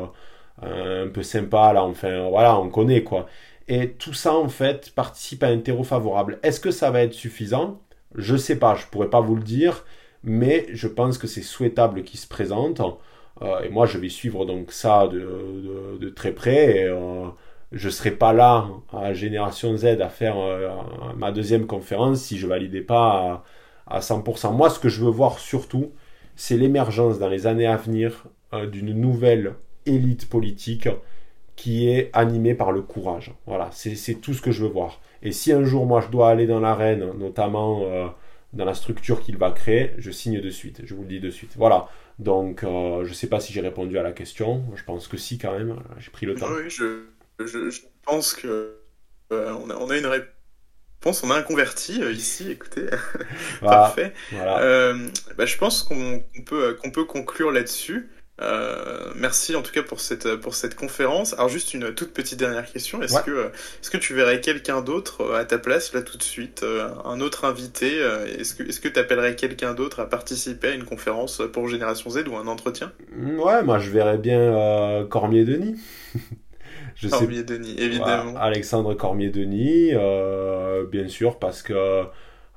[0.62, 3.28] un peu sympas, là, enfin, voilà, on connaît, quoi.
[3.68, 6.40] Et tout ça, en fait, participe à un terreau favorable.
[6.44, 7.82] Est-ce que ça va être suffisant?
[8.16, 9.86] Je sais pas, je pourrais pas vous le dire
[10.24, 12.82] mais je pense que c'est souhaitable qu'il se présente.
[13.42, 16.78] Euh, et moi, je vais suivre donc ça de, très près.
[16.78, 17.26] Et, euh,
[17.72, 20.70] je ne serai pas là à Génération Z à faire euh,
[21.16, 23.44] ma deuxième conférence si je validais pas
[23.88, 24.54] à, à, 100%.
[24.54, 25.92] Moi, ce que je veux voir surtout,
[26.36, 28.26] c'est l'émergence dans les années à venir
[28.72, 29.54] d'une nouvelle
[29.86, 30.90] élite politique
[31.56, 33.34] qui est animée par le courage.
[33.46, 35.00] Voilà, c'est tout ce que je veux voir.
[35.24, 37.84] Et si un jour, moi, je dois aller dans l'arène, notamment
[38.54, 40.82] dans la structure qu'il va créer, je signe de suite.
[40.84, 41.54] Je vous le dis de suite.
[41.56, 41.90] Voilà.
[42.20, 44.64] Donc, euh, je ne sais pas si j'ai répondu à la question.
[44.76, 45.82] Je pense que si, quand même.
[45.98, 46.48] J'ai pris le temps.
[46.52, 47.06] Oui, je,
[47.40, 48.76] je, pense que
[49.32, 51.24] euh, on, a, on, a, une réponse.
[51.24, 52.52] On a un converti euh, ici.
[52.52, 52.88] Écoutez,
[53.62, 54.14] parfait.
[54.32, 54.94] Voilà.
[55.38, 58.10] Bah, je pense qu'on peut, qu'on peut conclure là-dessus.
[58.42, 61.34] Euh, merci en tout cas pour cette, pour cette conférence.
[61.34, 63.02] Alors juste une toute petite dernière question.
[63.02, 63.52] Est-ce que,
[63.82, 66.90] est que tu verrais quelqu'un d'autre euh, à ta place là tout de suite euh,
[67.06, 67.98] Un autre invité
[68.38, 72.36] Est-ce que tu appellerais quelqu'un d'autre à participer à une conférence pour Génération Z ou
[72.36, 72.92] un entretien?
[73.38, 75.76] Ouais, moi je verrais bien Cormier-Denis.
[77.10, 78.36] Cormier-Denis, évidemment.
[78.38, 79.94] Alexandre Cormier-Denis,
[80.92, 82.04] bien sûr, parce que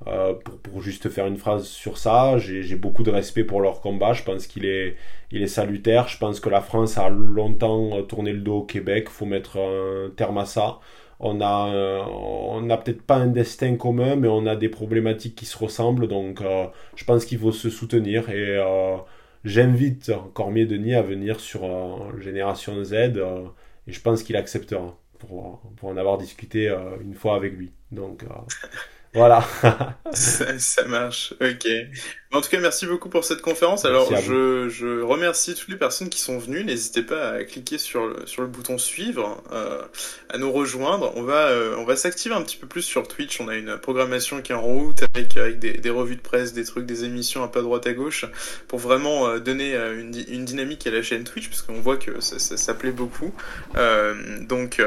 [0.07, 4.13] euh, pour, juste faire une phrase sur ça, j'ai beaucoup de respect pour leur combat.
[4.13, 4.95] Je pense qu'il est,
[5.31, 6.07] il est salutaire.
[6.07, 9.09] Je pense que la France a longtemps tourné le dos au Québec.
[9.09, 10.79] Faut mettre un terme à ça.
[11.19, 15.35] On a, euh, on n'a peut-être pas un destin commun, mais on a des problématiques
[15.35, 16.07] qui se ressemblent.
[16.07, 18.29] Donc, euh, je pense qu'il faut se soutenir.
[18.29, 18.59] Et
[19.45, 21.61] j'invite Cormier Denis à venir sur
[22.19, 22.93] Génération Z.
[23.87, 26.69] et je pense qu'il acceptera pour, pour, en avoir discuté
[27.01, 27.71] une fois avec lui.
[27.91, 28.25] Donc.
[29.15, 29.43] Voilà.
[30.11, 31.67] ça, marche, ok.
[32.33, 33.85] En tout cas, merci beaucoup pour cette conférence.
[33.85, 36.63] Alors, je, je, remercie toutes les personnes qui sont venues.
[36.63, 39.81] N'hésitez pas à cliquer sur le, sur le bouton suivre, euh,
[40.29, 41.13] à nous rejoindre.
[41.15, 43.39] On va, euh, on va s'activer un petit peu plus sur Twitch.
[43.39, 46.51] On a une programmation qui est en route avec, avec des, des revues de presse,
[46.51, 48.25] des trucs, des émissions un peu à droite à gauche
[48.67, 51.97] pour vraiment euh, donner euh, une, une, dynamique à la chaîne Twitch parce qu'on voit
[51.97, 53.33] que ça, ça, ça, plaît beaucoup.
[53.77, 54.81] Euh, donc,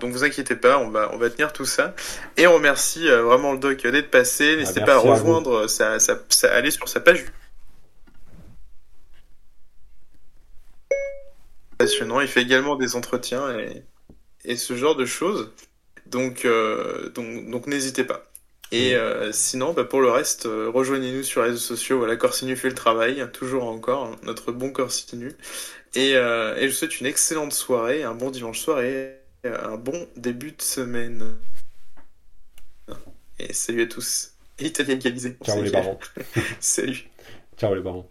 [0.00, 1.94] donc, vous inquiétez pas, on va, on va tenir tout ça.
[2.36, 4.52] Et on remercie vraiment le doc d'être passé.
[4.54, 7.26] Ah, N'hésitez pas à rejoindre, ça, ça, ça, aller sur sa page
[11.78, 12.20] passionnant.
[12.20, 13.56] Il fait également des entretiens
[14.44, 15.52] et, ce genre de choses.
[16.06, 18.24] Donc, euh, donc, donc n'hésitez pas.
[18.72, 21.98] Et euh, sinon, bah, pour le reste, euh, rejoignez-nous sur les réseaux sociaux.
[21.98, 25.32] Voilà, Corsinu fait le travail, toujours encore, notre bon Corsinu.
[25.94, 30.06] Et, et je vous souhaite une excellente soirée, un bon dimanche soir et un bon
[30.16, 31.36] début de semaine.
[33.38, 34.35] Et salut à tous.
[34.58, 35.36] Et Italien égalisé.
[35.44, 35.98] Ciao les parents.
[36.60, 37.08] salut.
[37.56, 38.08] Ciao les parents.